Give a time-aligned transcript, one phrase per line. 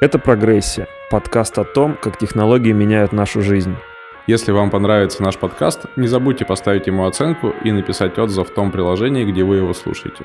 [0.00, 3.76] Это «Прогрессия»— подкаст о том, как технологии меняют нашу жизнь.
[4.26, 8.72] Если вам понравится наш подкаст, не забудьте поставить ему оценку и написать отзыв в том
[8.72, 10.24] приложении, где вы его слушаете.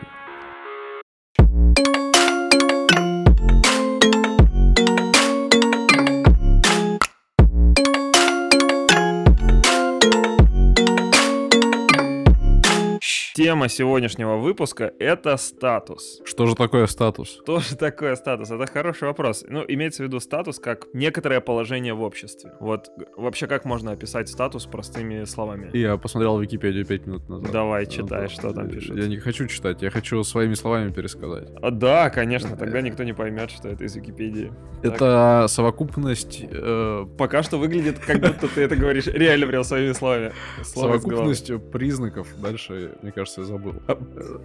[13.55, 16.19] Тема сегодняшнего выпуска— это статус.
[16.25, 17.39] Что же такое статус?
[17.41, 18.51] Что же такое статус?
[18.51, 19.45] Это хороший вопрос.
[19.47, 22.51] Ну, имеется в виду статус как некоторое положение в обществе.
[22.59, 25.69] Вот вообще как можно описать статус простыми словами?
[25.71, 27.51] Я посмотрел Википедию 5 минут назад.
[27.53, 28.97] Давай, читай, что там пишут.
[28.97, 31.47] Я не хочу читать, я хочу своими словами пересказать.
[31.61, 34.51] А, да, конечно, тогда никто не поймет, что это из Википедии.
[34.83, 35.49] Это так.
[35.49, 36.43] совокупность...
[36.51, 37.05] Э...
[37.17, 40.33] Пока что выглядит, как будто ты это говоришь реально прям своими словами.
[40.61, 42.27] Совокупность признаков.
[42.37, 43.75] Дальше, мне кажется, забыл.
[43.87, 43.97] А,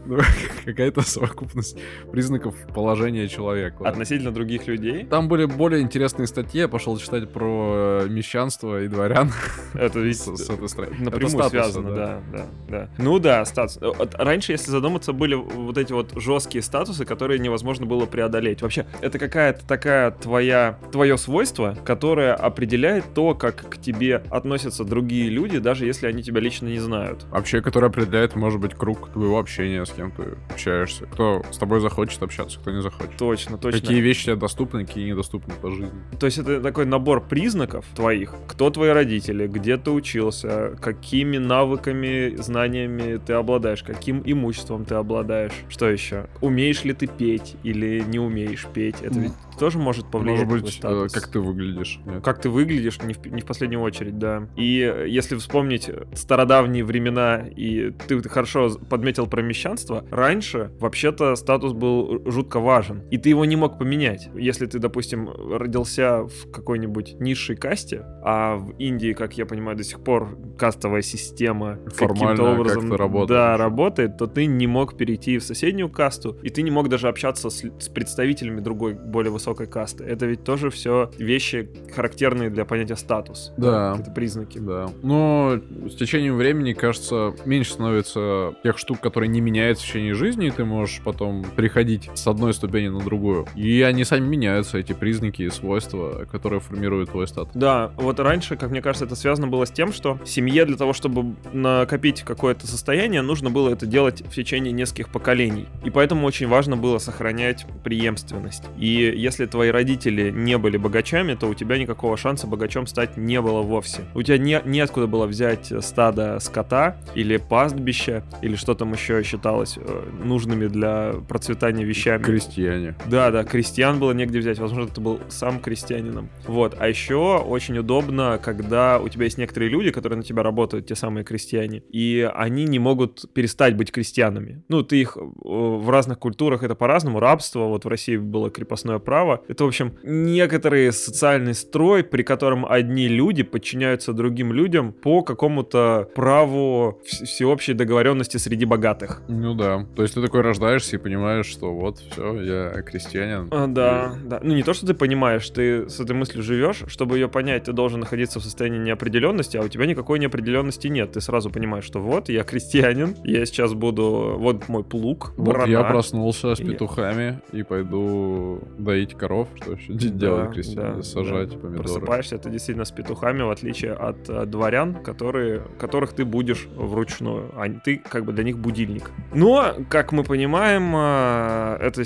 [0.06, 0.18] ну,
[0.64, 1.76] какая-то совокупность
[2.10, 3.86] признаков положения человека.
[3.86, 5.04] Относительно других людей?
[5.04, 6.60] Там были более интересные статьи.
[6.60, 9.32] Я пошел читать про э, мещанство и дворян.
[9.74, 10.96] Это ведь с, этой стороны.
[10.98, 12.20] Напрямую связано, да.
[12.32, 13.78] да, да, Ну да, статус.
[13.80, 18.62] Э, раньше, если задуматься, были вот эти вот жесткие статусы, которые невозможно было преодолеть.
[18.62, 25.28] Вообще, это какая-то такая твоя, твое свойство, которое определяет то, как к тебе относятся другие
[25.28, 27.24] люди, даже если они тебя лично не знают.
[27.30, 31.06] Вообще, которое определяет, может быть, быть круг твоего общения, с кем ты общаешься.
[31.06, 33.16] Кто с тобой захочет общаться, кто не захочет.
[33.16, 33.80] Точно, точно.
[33.80, 35.98] Какие вещи тебе доступны, какие недоступны по жизни.
[36.18, 38.34] То есть это такой набор признаков твоих.
[38.48, 45.52] Кто твои родители, где ты учился, какими навыками, знаниями ты обладаешь, каким имуществом ты обладаешь.
[45.68, 46.26] Что еще?
[46.40, 48.96] Умеешь ли ты петь или не умеешь петь?
[49.02, 52.00] Это ведь тоже может повлиять может быть, на как ты выглядишь.
[52.06, 52.24] Нет.
[52.24, 54.48] Как ты выглядишь, не в, не в последнюю очередь, да.
[54.56, 62.22] И если вспомнить стародавние времена, и ты хорошо подметил про мещанство, раньше вообще-то статус был
[62.24, 64.30] жутко важен, и ты его не мог поменять.
[64.34, 69.84] Если ты, допустим, родился в какой-нибудь низшей касте, а в Индии, как я понимаю, до
[69.84, 73.28] сих пор кастовая система каким-то образом работает.
[73.28, 77.08] Да, работает, то ты не мог перейти в соседнюю касту, и ты не мог даже
[77.08, 80.04] общаться с, с представителями другой, более высокой высокой касты.
[80.04, 83.52] Это ведь тоже все вещи, характерные для понятия статус.
[83.56, 83.96] Да.
[83.98, 84.58] Это признаки.
[84.58, 84.88] Да.
[85.02, 90.46] Но с течением времени, кажется, меньше становится тех штук, которые не меняются в течение жизни,
[90.46, 93.46] и ты можешь потом переходить с одной ступени на другую.
[93.56, 97.52] И они сами меняются, эти признаки и свойства, которые формируют твой статус.
[97.54, 100.92] Да, вот раньше, как мне кажется, это связано было с тем, что семье для того,
[100.92, 105.66] чтобы накопить какое-то состояние, нужно было это делать в течение нескольких поколений.
[105.84, 108.64] И поэтому очень важно было сохранять преемственность.
[108.78, 113.16] И если если твои родители не были богачами, то у тебя никакого шанса богачом стать
[113.16, 114.02] не было вовсе.
[114.14, 119.78] У тебя не, неоткуда было взять стадо скота или пастбище, или что там еще считалось
[119.78, 122.22] э, нужными для процветания вещами.
[122.22, 122.96] Крестьяне.
[123.06, 124.58] Да, да, крестьян было негде взять.
[124.58, 126.28] Возможно, ты был сам крестьянином.
[126.46, 126.76] Вот.
[126.78, 130.94] А еще очень удобно, когда у тебя есть некоторые люди, которые на тебя работают, те
[130.94, 134.62] самые крестьяне, и они не могут перестать быть крестьянами.
[134.68, 137.20] Ну, ты их э, в разных культурах это по-разному.
[137.20, 139.42] Рабство, вот в России было крепостное право, права.
[139.48, 146.08] Это, в общем, некоторый социальный строй, при котором одни люди подчиняются другим людям по какому-то
[146.14, 149.22] праву всеобщей договоренности среди богатых.
[149.28, 149.86] Ну да.
[149.96, 153.48] То есть ты такой рождаешься и понимаешь, что вот, все, я крестьянин.
[153.50, 154.28] А, да, и...
[154.28, 154.40] да.
[154.42, 157.72] Ну не то, что ты понимаешь, ты с этой мыслью живешь, чтобы ее понять, ты
[157.72, 161.12] должен находиться в состоянии неопределенности, а у тебя никакой неопределенности нет.
[161.12, 165.82] Ты сразу понимаешь, что вот, я крестьянин, я сейчас буду, вот мой плуг, Вот я
[165.84, 171.50] проснулся с петухами и, и пойду доить коров, что еще да, делать крестьяне, да, сажать
[171.50, 171.58] да.
[171.58, 171.82] помидоры.
[171.84, 177.50] Просыпаешься ты действительно с петухами, в отличие от э, дворян, которые, которых ты будешь вручную,
[177.56, 179.10] а ты как бы для них будильник.
[179.34, 182.04] Но, как мы понимаем, э, это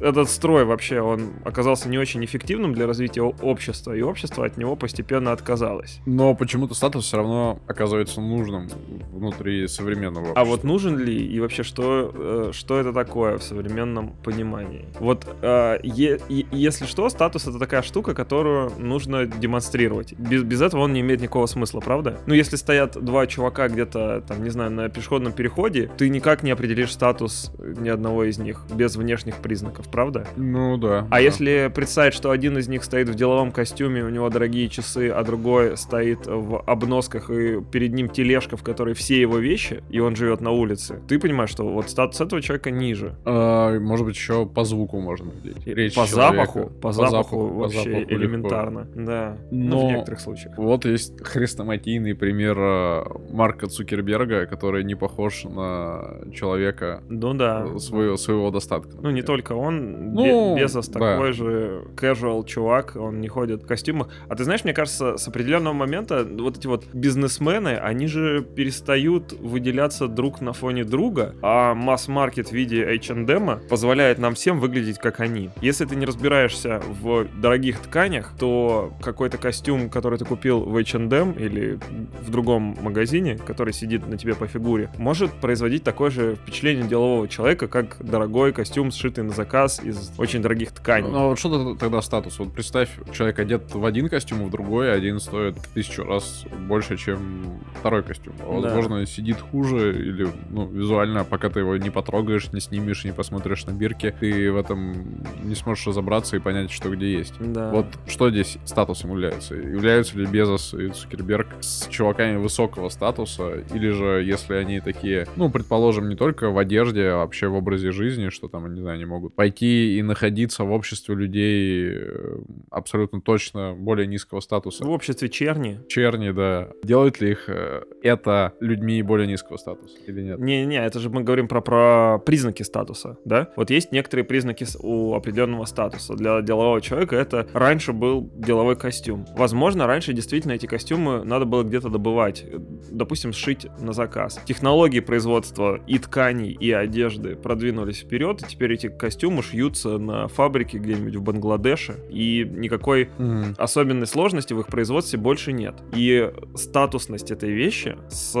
[0.00, 4.76] этот строй вообще, он оказался не очень эффективным для развития общества, и общество от него
[4.76, 6.00] постепенно отказалось.
[6.06, 8.68] Но почему-то статус все равно оказывается нужным
[9.12, 10.40] внутри современного общества.
[10.40, 14.86] А вот нужен ли и вообще что, э, что это такое в современном понимании?
[14.98, 20.14] Вот э, е, если что, статус это такая штука, которую нужно демонстрировать.
[20.14, 22.18] Без, без этого он не имеет никакого смысла, правда?
[22.26, 26.50] Ну, если стоят два чувака где-то, там, не знаю, на пешеходном переходе, ты никак не
[26.50, 30.26] определишь статус ни одного из них без внешних признаков правда?
[30.36, 31.06] Ну да.
[31.10, 31.18] А да.
[31.18, 35.22] если представить, что один из них стоит в деловом костюме, у него дорогие часы, а
[35.24, 40.16] другой стоит в обносках, и перед ним тележка, в которой все его вещи, и он
[40.16, 43.16] живет на улице, ты понимаешь, что вот статус этого человека ниже.
[43.24, 45.66] А, может быть, еще по звуку можно видеть.
[45.66, 46.46] Речь по человека.
[46.46, 48.80] запаху, по, по запаху, запаху вообще по запаху элементарно.
[48.80, 49.00] Легко.
[49.00, 49.36] Да.
[49.50, 50.56] Но ну, в некоторых случаях.
[50.56, 57.78] Вот есть хрестоматийный пример э, Марка Цукерберга, который не похож на человека ну, да.
[57.78, 58.96] своего, своего достатка.
[59.00, 61.00] Ну, не только он, он Ну, Безос да.
[61.00, 64.08] такой же casual чувак, он не ходит в костюмах.
[64.28, 69.32] А ты знаешь, мне кажется, с определенного момента вот эти вот бизнесмены, они же перестают
[69.32, 75.20] выделяться друг на фоне друга, а масс-маркет в виде H&M позволяет нам всем выглядеть как
[75.20, 75.50] они.
[75.60, 81.32] Если ты не разбираешься в дорогих тканях, то какой-то костюм, который ты купил в H&M
[81.32, 81.78] или
[82.20, 87.28] в другом магазине, который сидит на тебе по фигуре, может производить такое же впечатление делового
[87.28, 91.10] человека, как дорогой костюм, сшитый на заказ из очень дорогих тканей.
[91.10, 92.38] Ну, а вот что тогда статус?
[92.38, 96.96] Вот представь, человек одет в один костюм, в другой, один стоит в тысячу раз больше,
[96.96, 98.34] чем второй костюм.
[98.40, 98.74] А, Да.
[98.74, 103.64] Возможно, сидит хуже, или, ну, визуально, пока ты его не потрогаешь, не снимешь, не посмотришь
[103.66, 107.34] на бирки, ты в этом не сможешь разобраться и понять, что где есть.
[107.38, 107.70] Да.
[107.70, 109.54] Вот что здесь статусом является?
[109.54, 113.64] Являются ли Безос и Цукерберг с чуваками высокого статуса?
[113.74, 117.90] Или же, если они такие, ну, предположим, не только в одежде, а вообще в образе
[117.92, 122.38] жизни, что там, не знаю, они могут пойти и находиться в обществе людей э,
[122.70, 124.84] абсолютно точно более низкого статуса.
[124.84, 125.80] в обществе черни.
[125.88, 126.68] Черни, да.
[126.82, 130.38] Делает ли их э, это людьми более низкого статуса или нет?
[130.38, 133.48] Не-не, это же мы говорим про, про признаки статуса, да?
[133.56, 136.14] Вот есть некоторые признаки у определенного статуса.
[136.14, 139.26] Для делового человека это раньше был деловой костюм.
[139.36, 142.58] Возможно, раньше действительно эти костюмы надо было где-то добывать, э,
[142.90, 144.40] допустим, сшить на заказ.
[144.44, 150.78] Технологии производства и тканей, и одежды продвинулись вперед, и теперь эти костюмы шьются на фабрике
[150.78, 153.54] где-нибудь в Бангладеше, и никакой Мгм.
[153.58, 155.74] особенной сложности в их производстве больше нет.
[155.94, 158.34] И статусность этой вещи с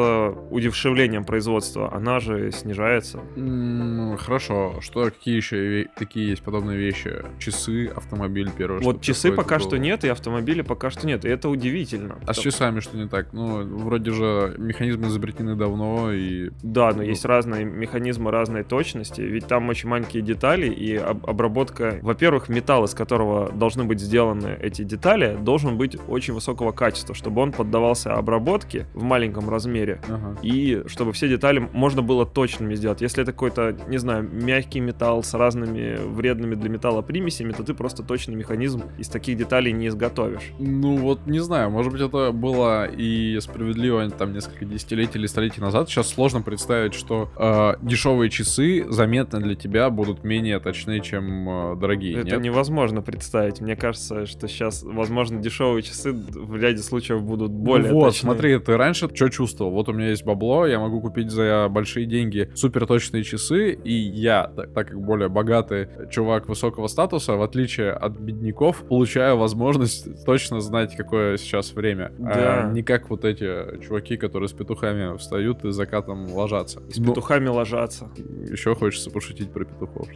[0.50, 3.20] удешевлением производства, она же снижается.
[3.36, 4.76] М, Хорошо.
[4.80, 7.12] Что, какие еще такие есть подобные вещи?
[7.38, 8.80] Часы, автомобиль, первое.
[8.80, 11.24] вот часы пока что нет, и автомобили пока что нет.
[11.24, 12.18] И это удивительно.
[12.26, 13.32] А с часами что не так?
[13.32, 16.50] Ну, вроде же механизмы изобретены давно, и...
[16.62, 17.02] Да, но Ну.
[17.02, 22.84] есть разные механизмы разной точности, ведь там очень маленькие детали, и об- обработка, во-первых, металл,
[22.84, 28.14] из которого должны быть сделаны эти детали, должен быть очень высокого качества, чтобы он поддавался
[28.14, 30.36] обработке в маленьком размере, Ага.
[30.42, 33.00] и чтобы все детали можно было точными сделать.
[33.00, 37.74] Если это какой-то, не знаю, мягкий металл с разными вредными для металла примесями, то ты
[37.74, 40.52] просто точный механизм из таких деталей не изготовишь.
[40.58, 45.60] Ну вот не знаю, может быть это было и справедливо там несколько десятилетий или столетий
[45.60, 45.88] назад.
[45.88, 51.76] Сейчас сложно представить, что э, дешевые часы заметно для тебя будут менее точны, чем э,
[51.76, 52.20] дорогие.
[52.20, 52.40] Это нет?
[52.42, 53.60] невозможно представить.
[53.60, 58.20] Мне кажется, что сейчас, возможно, дешевые часы в ряде случаев будут более ну вот, точны.
[58.20, 59.72] смотри, ты раньше что чувствовал?
[59.72, 63.92] Вот у меня есть бабло, я могу купить за большие деньги супер точные часы, и
[63.92, 70.24] я, так, так как более богатый чувак высокого статуса, в отличие от бедняков, получаю возможность
[70.24, 72.12] точно знать, какое сейчас время.
[72.18, 72.64] Да.
[72.68, 76.82] А не как вот эти чуваки, которые с петухами встают и закатом ложатся.
[76.90, 78.10] С петухами ложатся.
[78.16, 80.08] еще хочется пошутить про петухов.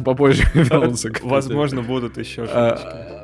[0.00, 2.78] Можно попозже вернуться к Возможно, будут еще а,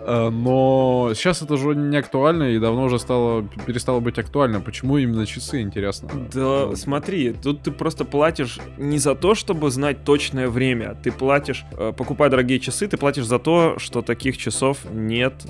[0.07, 4.61] а, но сейчас это же не актуально и давно уже стало перестало быть актуально.
[4.61, 6.09] Почему именно часы, интересно?
[6.33, 10.97] Да, смотри, тут ты просто платишь не за то, чтобы знать точное время.
[11.03, 15.45] Ты платишь, э, покупая дорогие часы, ты платишь за то, что таких часов нет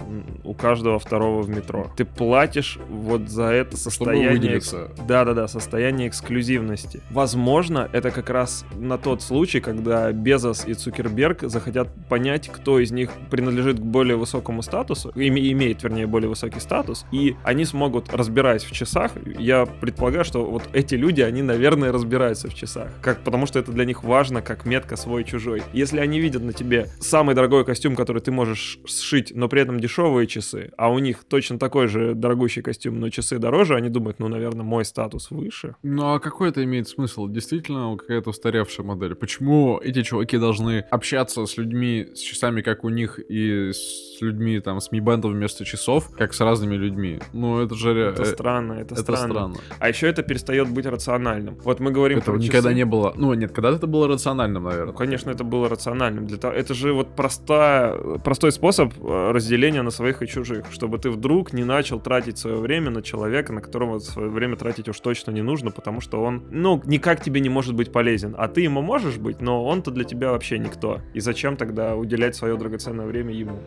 [0.44, 1.90] у каждого второго в метро.
[1.96, 4.60] Ты платишь вот за это состояние...
[5.06, 7.02] Да-да-да, состояние эксклюзивности.
[7.10, 12.90] Возможно, это как раз на тот случай, когда Безос и Цукерберг захотят понять, кто из
[12.90, 18.12] них принадлежит к более высокому статусу, име- имеет, вернее, более высокий статус, и они смогут,
[18.12, 23.20] разбираясь в часах, я предполагаю, что вот эти люди, они, наверное, разбираются в часах, как,
[23.24, 25.62] потому что это для них важно, как метка свой-чужой.
[25.72, 29.80] Если они видят на тебе самый дорогой костюм, который ты можешь сшить, но при этом
[29.80, 34.18] дешевые часы, а у них точно такой же дорогущий костюм, но часы дороже, они думают,
[34.18, 35.76] ну, наверное, мой статус выше.
[35.82, 37.28] Ну а какой это имеет смысл?
[37.28, 39.14] Действительно какая-то устаревшая модель.
[39.14, 41.05] Почему эти чуваки должны общаться
[41.46, 46.10] с людьми с часами, как у них, и с людьми там с ми-бендом вместо часов,
[46.16, 47.20] как с разными людьми?
[47.32, 47.92] Ну это же...
[47.92, 49.34] Это э, странно, это, это странно.
[49.34, 49.56] странно.
[49.78, 51.58] А еще это перестает быть рациональным.
[51.64, 52.74] Вот мы говорим Этого про никогда часы.
[52.74, 53.12] не было.
[53.16, 54.86] Ну нет, когда-то это было рациональным, наверное.
[54.86, 56.26] Ну, конечно, это было рациональным.
[56.26, 56.54] Для того...
[56.54, 61.52] Это же вот простая, простой способ э, разделения на своих и чужих, чтобы ты вдруг
[61.52, 65.42] не начал тратить свое время на человека, на которого свое время тратить уж точно не
[65.42, 68.34] нужно, потому что он, ну, никак тебе не может быть полезен.
[68.38, 70.95] А ты ему можешь быть, но он-то для тебя вообще никто.
[71.14, 73.58] И зачем тогда уделять свое драгоценное время ему?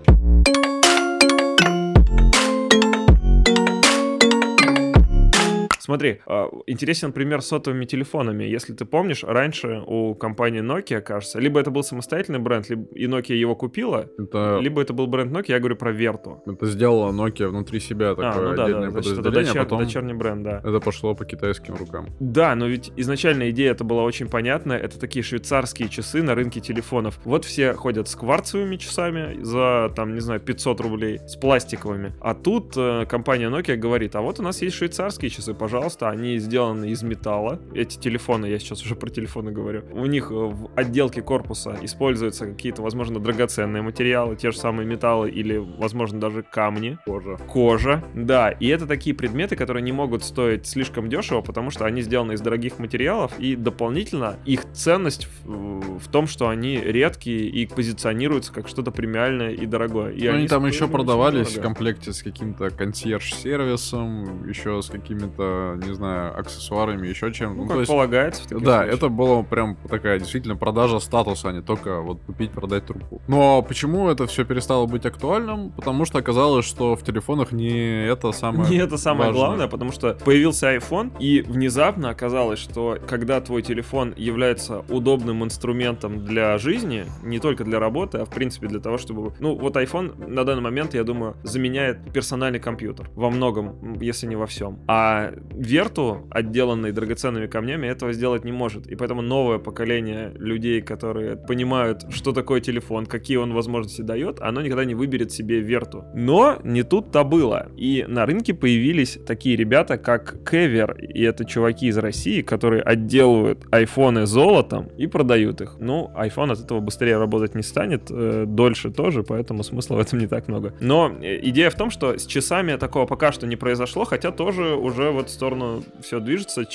[5.90, 8.44] Смотри, а, интересен пример с сотовыми телефонами.
[8.44, 13.08] Если ты помнишь, раньше у компании Nokia, кажется, либо это был самостоятельный бренд, либо и
[13.08, 16.44] Nokia его купила, Это, либо это был бренд Nokia, я говорю про Верту.
[16.46, 19.62] это сделала Nokia внутри себя такое А, ну да, отдельное да, значит, это подразделение, дочер-
[19.62, 20.62] а потом дочерний бренд, да.
[20.64, 22.10] это пошло по китайским рукам.
[22.20, 24.78] Да, но ведь изначально идея это была очень понятная.
[24.78, 27.20] Это такие швейцарские часы на рынке телефонов.
[27.26, 32.14] Вот все ходят с кварцевыми часами за, там, не знаю, 500 рублей, с пластиковыми.
[32.22, 35.79] А тут э, компания Nokia говорит, а вот у нас есть швейцарские часы, пожалуйста,
[36.10, 37.60] они сделаны из металла.
[37.74, 39.84] Эти телефоны, я сейчас уже про телефоны говорю.
[39.92, 45.30] У них э, в отделке корпуса используются какие-то, возможно, драгоценные материалы, те же самые металлы
[45.30, 46.98] или, возможно, даже камни.
[47.06, 47.38] Кожа.
[47.48, 52.02] Кожа, да, и это такие предметы, которые не могут стоить слишком дешево, потому что они
[52.02, 57.66] сделаны из дорогих материалов, и дополнительно их ценность в, в том, что они редкие и
[57.66, 60.12] позиционируются как что-то премиальное и дорогое.
[60.12, 65.69] И Ну, они там стоят еще продавались в комплекте с каким-то консьерж-сервисом, еще с какими-то,
[65.76, 67.56] не знаю, аксессуарами, еще чем.
[67.56, 68.94] Ну, Ну, как то есть, полагается да, случаях.
[68.96, 73.22] это было прям такая действительно продажа статуса, а не только вот купить, продать трубку.
[73.28, 75.72] Но почему это все перестало быть актуальным?
[75.72, 79.46] Потому что оказалось, что в телефонах не это самое Не это самое важное.
[79.46, 86.26] главное, потому что появился iPhone, и внезапно оказалось, что когда твой телефон является удобным инструментом
[86.26, 89.34] для жизни, не только для работы, а в принципе для того, чтобы...
[89.40, 94.36] Ну, вот iPhone на данный момент, я думаю, заменяет персональный компьютер во многом, если не
[94.36, 94.80] во всем.
[94.88, 98.88] А Верту, отделанный драгоценными камнями, этого сделать не может.
[98.88, 104.62] И поэтому новое поколение людей, которые понимают, что такое телефон, какие он возможности дает, оно
[104.62, 106.06] никогда не выберет себе Верту.
[106.14, 107.68] Но не тут-то было.
[107.78, 113.66] И на рынке появились такие ребята, как Кевер, и это чуваки из России, которые отделывают
[113.72, 115.76] айфоны золотом и продают их.
[115.80, 120.20] Ну, iPhone от этого быстрее работать не станет, э, дольше тоже, поэтому смысла в этом
[120.20, 120.74] не так много.
[120.80, 124.76] Но э, идея в том, что с часами такого пока что не произошло, хотя тоже
[124.76, 126.66] уже в эту сторону все движется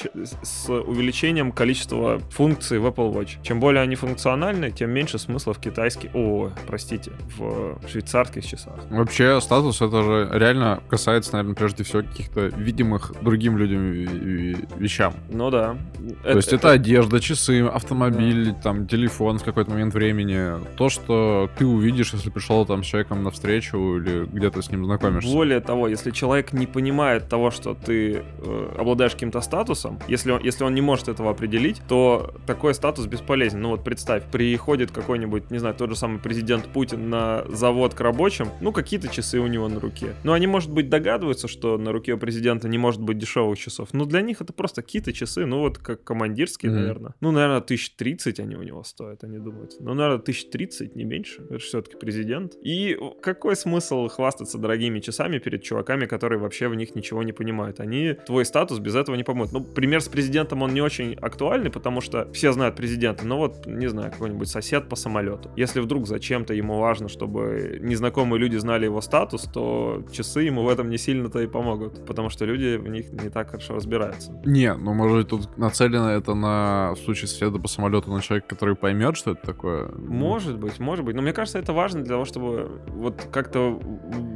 [0.42, 3.42] с увеличением количества функций в Apple Watch.
[3.42, 8.75] Чем более они функциональны, тем меньше смысла в китайских, о, простите, в швейцарских часах.
[8.88, 13.92] Вообще, статус это же реально касается, наверное, прежде всего каких-то видимых другим людям
[14.78, 15.12] вещам.
[15.28, 15.76] Ну да.
[16.23, 20.54] То есть это одежда, часы, автомобиль, там, телефон в какой-то момент времени.
[20.76, 24.87] То, что ты увидишь, если пришел там с человеком на встречу или где-то с ним
[24.87, 25.30] знакомишься.
[25.30, 30.41] Более того, если человек не понимает того, что ты э, обладаешь каким-то статусом, если он,
[30.43, 33.61] если он не может этого определить, то такой статус бесполезен.
[33.61, 38.01] Ну вот представь, приходит какой-нибудь, не знаю, тот же самый президент Путин на завод к
[38.01, 40.15] рабочим, ну какие-то часы у него на руке.
[40.25, 43.89] Ну они, может быть, догадываются, что на руке у президента не может быть дешевых часов,
[43.93, 46.81] но для них это просто какие-то часы, ну вот как командирские, Мгм.
[46.81, 47.15] наверное.
[47.21, 49.73] Ну, наверное, тысяч тридцать они у него стоят, они думают.
[49.81, 51.43] Ну, наверное, тысяч тридцать, не меньше.
[51.51, 52.55] Это все-таки президент.
[52.63, 57.81] И какой смысл хвастаться дорогими часами перед чуваками, которые вообще в них ничего не понимают?
[57.81, 59.53] Они твой статус без этого не помогут.
[59.53, 63.27] Ну, пример с президентом, он не очень актуальный, потому что все знают президента.
[63.27, 65.51] Но вот, не знаю, какой-нибудь сосед по самолету.
[65.57, 70.69] Если вдруг зачем-то ему важно, чтобы незнакомые люди знали его статус, то часы ему в
[70.69, 72.05] этом не сильно-то и помогут.
[72.07, 74.33] Потому что люди в них не так хорошо разбираются.
[74.45, 78.49] Не, ну может быть тут нацелено это на в случае соседа по самолету на человека,
[78.49, 79.89] который поймет, что это такое.
[79.97, 81.15] Может быть, может быть.
[81.17, 83.79] Но мне кажется, это важно для того, чтобы вот как-то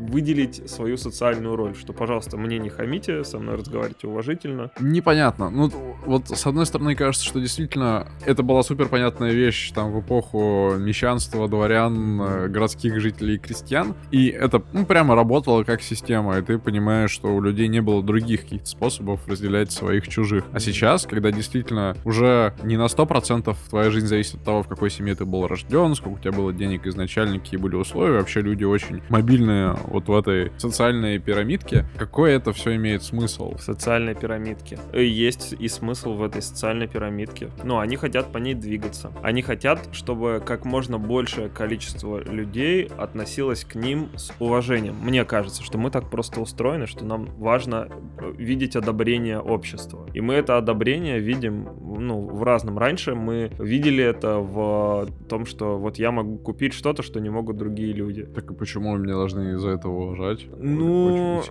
[0.08, 1.74] выделить свою социальную роль.
[1.74, 3.56] Что, пожалуйста, мне не хамите, со мной
[3.98, 4.70] разговаривайте уважительно.
[4.80, 5.50] Непонятно.
[5.50, 5.70] Ну,
[6.06, 10.74] вот с одной стороны, кажется, что действительно это была супер понятная вещь там в эпоху
[10.78, 13.94] мещанства, дворян, э, городских жителей и крестьян.
[14.10, 18.02] И это ну, прямо работало как система, и ты понимаешь, что у людей не было
[18.02, 20.44] других каких-то способов разделять своих чужих.
[20.52, 24.90] А сейчас, когда действительно уже не на 100% твоя жизнь зависит от того, в какой
[24.90, 28.64] семье ты был рожден, сколько у тебя было денег изначально, какие были условия, вообще люди
[28.64, 31.86] очень мобильные вот в этой социальной пирамидке.
[31.96, 33.56] Какой это все имеет смысл?
[33.56, 34.78] В социальной пирамидке.
[34.92, 37.48] Есть и смысл в этой социальной пирамидке.
[37.64, 39.12] Ну, они хотят по ней двигаться.
[39.22, 44.96] Они хотят, чтобы как можно большее количество людей относилось к ним с уважением.
[45.02, 50.06] Мне кажется, что мы так просто устроены, что нам важно э, видеть одобрение общества.
[50.12, 52.76] И мы это одобрение видим, ну, в разном.
[52.76, 57.56] Раньше мы видели это в том, что вот я могу купить что-то, что не могут
[57.56, 58.24] другие люди.
[58.34, 60.46] Так и почему меня должны из-за этого уважать?
[60.58, 61.42] Ну.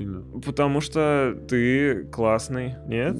[0.46, 2.27] Потому что ты классный,
[2.88, 3.16] нет?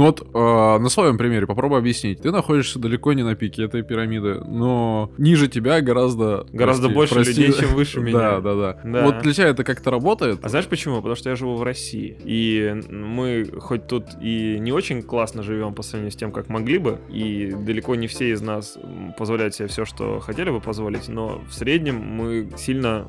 [0.00, 2.22] Ну вот э, на своем примере попробуй объяснить.
[2.22, 6.46] Ты находишься далеко не на пике этой пирамиды, но ниже тебя гораздо...
[6.52, 8.18] Гораздо прости, больше прости, людей, чем выше меня.
[8.18, 9.04] Да, да, да, Да.
[9.04, 10.38] Вот для тебя это как-то работает?
[10.42, 10.96] А знаешь почему?
[10.96, 12.16] Потому что я живу в России.
[12.24, 16.78] И мы хоть тут и не очень классно живем по сравнению с тем, как могли
[16.78, 18.78] бы, и далеко не все из нас
[19.18, 23.06] позволяют себе все, что хотели бы позволить, но в среднем мы сильно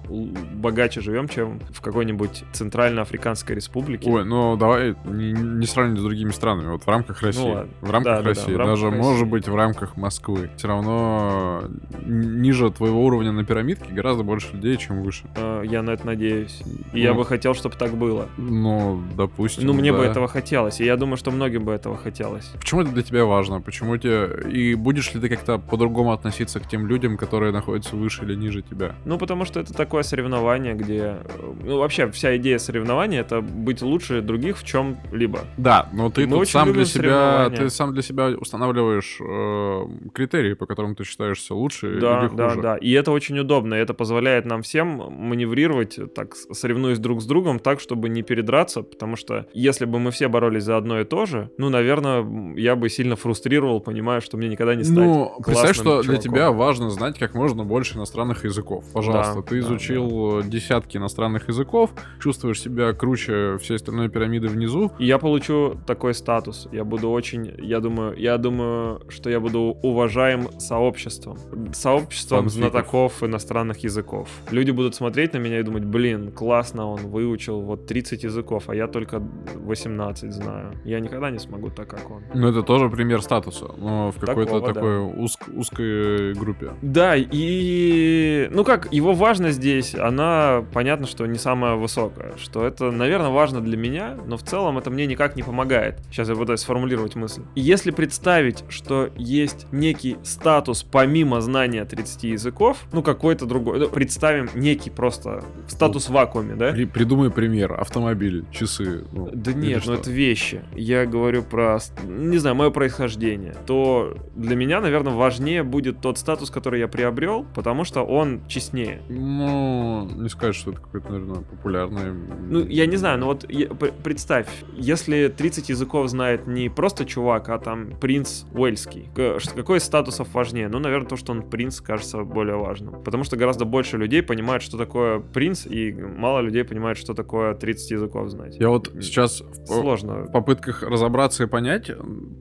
[0.56, 4.10] богаче живем, чем в какой-нибудь Центральноафриканской республике.
[4.10, 6.72] Ой, ну давай не, не сравнивать с другими странами.
[6.72, 7.42] Вот в рамках России.
[7.42, 7.72] Ну ладно.
[7.82, 8.54] В рамках Да, да, да, России.
[8.54, 9.02] в рамках Даже России.
[9.02, 10.50] может быть в рамках Москвы.
[10.58, 11.64] Все равно
[12.06, 15.26] ниже твоего уровня на пирамидке гораздо больше людей, чем выше.
[15.36, 16.62] Э, Я на это надеюсь.
[16.94, 17.18] И я Ну.
[17.20, 18.28] бы хотел, чтобы так было.
[18.38, 19.66] Ну, допустим.
[19.68, 20.06] Ну, мне бы да.
[20.08, 22.46] этого хотелось, и я думаю, что многим бы этого хотелось.
[22.60, 23.62] Почему это для тебя важно?
[23.62, 24.50] Почему тебе...
[24.52, 28.62] И будешь ли ты как-то по-другому относиться к тем людям, которые находятся выше или ниже
[28.62, 28.96] тебя?
[29.06, 31.18] Ну, потому что это такое соревнование, где...
[31.24, 34.64] э, Ну, вообще, вся идея соревнования— это быть лучше других в
[35.10, 35.40] чем-либо.
[35.58, 37.50] Да, но ты Мы тут сам для себя...
[37.50, 42.50] Ты сам для себя устанавливаешь э, критерии, по которым ты считаешься лучше Да, или да,
[42.50, 42.62] хуже.
[42.62, 42.78] да.
[42.78, 43.74] И это очень удобно.
[43.76, 48.82] Это позволяет нам всем маневрировать, э, так, соревнуясь друг с другом, так, чтобы не передраться,
[48.84, 52.76] потому что если бы мы все боролись за одно и то же, ну, наверное, я
[52.76, 56.22] бы сильно фрустрировал, понимая, что мне никогда не стать Ну, представь, что для чуваком.
[56.24, 58.86] тебя важно знать как можно больше иностранных языков.
[58.94, 61.92] Пожалуйста, Да, ты да, изучил э, десятки иностранных языков,
[62.22, 64.91] чувствуешь себя круче всей остальной пирамиды внизу.
[65.00, 66.68] И я получу такой статус.
[66.72, 71.38] Я буду очень, я думаю, я думаю, что я буду уважаем сообществом.
[71.74, 72.54] Сообществом Фанфиков.
[72.72, 74.30] знатоков иностранных языков.
[74.52, 78.76] Люди будут смотреть на меня и думать, блин, классно он выучил вот 30 языков, а
[78.76, 79.22] я только
[79.56, 80.74] 18 знаю.
[80.86, 82.24] Я никогда не смогу так, как он.
[82.34, 84.74] Ну, это тоже пример статуса, но в какой-то Такого, да.
[84.74, 86.72] такой узк- узкой группе.
[86.82, 88.48] Да, и...
[88.52, 92.34] Ну как, его важность здесь, она, понятно, что не самая высокая.
[92.38, 96.00] Что это, наверное, важно для меня, но в целом это мне никак не помогает.
[96.12, 97.42] Сейчас я пытаюсь сформулировать мысль.
[97.56, 104.50] Если представить, что есть некий статус помимо знания 30 языков, ну какой-то другой, ну, представим
[104.56, 106.72] некий просто статус в вакууме, да?
[106.72, 107.74] При- придумай пример.
[107.80, 109.06] Автомобиль, часы.
[109.12, 110.62] ну, Да нет, ну это вещи.
[110.76, 113.56] Я говорю про, не знаю, мое происхождение.
[113.66, 119.02] То для меня, наверное, важнее будет тот статус, который я приобрел, потому что он честнее.
[119.10, 122.14] Ну, не сказать, что это какой-то, наверное, популярный.
[122.50, 123.68] Ну, я не знаю, но вот я-
[124.04, 129.10] представь, если 30 языков знает не просто чувак, а там принц Уэльский,
[129.56, 130.68] какой из статусов важнее?
[130.68, 133.04] Ну, наверное, то, что он принц, кажется более важным.
[133.04, 137.54] Потому что гораздо больше людей понимают, что такое принц, и мало людей понимают, что такое
[137.54, 138.58] 30 языков знать.
[138.60, 140.26] Я вот сейчас в, Сложно.
[140.26, 141.92] в попытках разобраться и понять,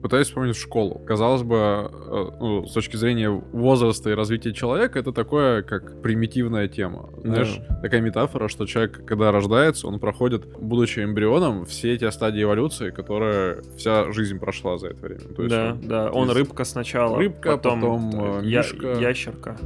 [0.01, 0.99] пытаюсь вспомнить школу.
[1.05, 6.67] Казалось бы, э, ну, с точки зрения возраста и развития человека, это такое, как примитивная
[6.67, 7.09] тема.
[7.17, 12.91] Знаешь, такая метафора, что человек, когда рождается, он проходит, будучи эмбрионом, все эти стадии эволюции,
[12.91, 15.21] которые вся жизнь прошла за это время.
[15.35, 18.87] То есть Да, он да, он рыбка сначала, Рыбка, потом, потом, э, э, я- мишка.
[18.99, 19.57] ящерка.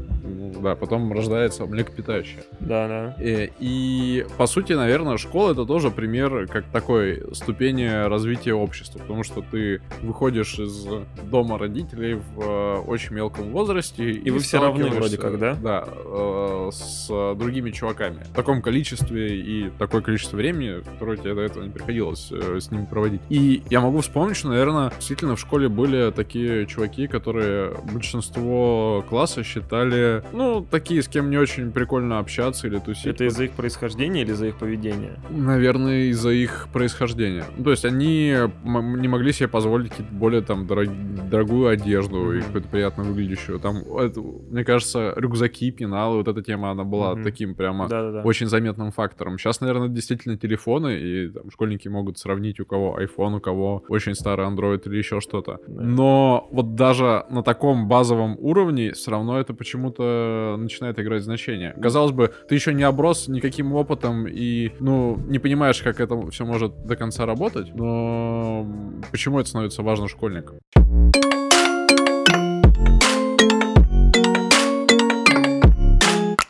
[0.63, 2.43] да, потом рождается млекопитающее.
[2.62, 3.15] Да, да.
[3.19, 9.23] Э, И, по сути, наверное, школа это тоже пример как такой ступени развития общества, потому
[9.23, 10.88] что ты выходишь из
[11.29, 14.12] дома родителей в очень мелком возрасте.
[14.12, 15.56] И, вы все равны вроде как, да?
[15.62, 18.23] Да, э, с другими чуваками.
[18.32, 22.86] В таком количестве и такое количество времени, которое тебе до этого не приходилось с ними
[22.86, 23.21] проводить.
[23.29, 29.43] И я могу вспомнить, что, наверное, действительно в школе были такие чуваки, которые большинство класса
[29.43, 33.05] считали, ну, такие, с кем не очень прикольно общаться или тусить.
[33.08, 35.19] Это из-за их происхождения или из-за их поведения?
[35.29, 37.43] Наверное, из-за их происхождения.
[37.63, 42.45] То есть они не могли себе позволить какие-то более там дорог- дорогую одежду и Мгм.
[42.45, 43.60] какую-то приятно выглядящую.
[43.60, 47.23] Там, это, мне кажется, рюкзаки, пеналы, вот эта тема, она была Мгм.
[47.23, 48.21] таким прямо Да-да-да.
[48.21, 49.38] очень заметным фактором.
[49.38, 54.15] Сейчас, наверное, действительно телефоны, и там, школьники могут сравнить, у кого iPhone, у кого очень
[54.15, 55.60] старый Android или еще что-то.
[55.67, 61.74] Но вот даже на таком базовом уровне все равно это почему-то начинает играть значение.
[61.82, 66.45] Казалось бы, ты еще не оброс никаким опытом и, ну, не понимаешь, как это все
[66.45, 68.65] может до конца работать, но
[69.12, 70.58] почему это становится важно школьникам?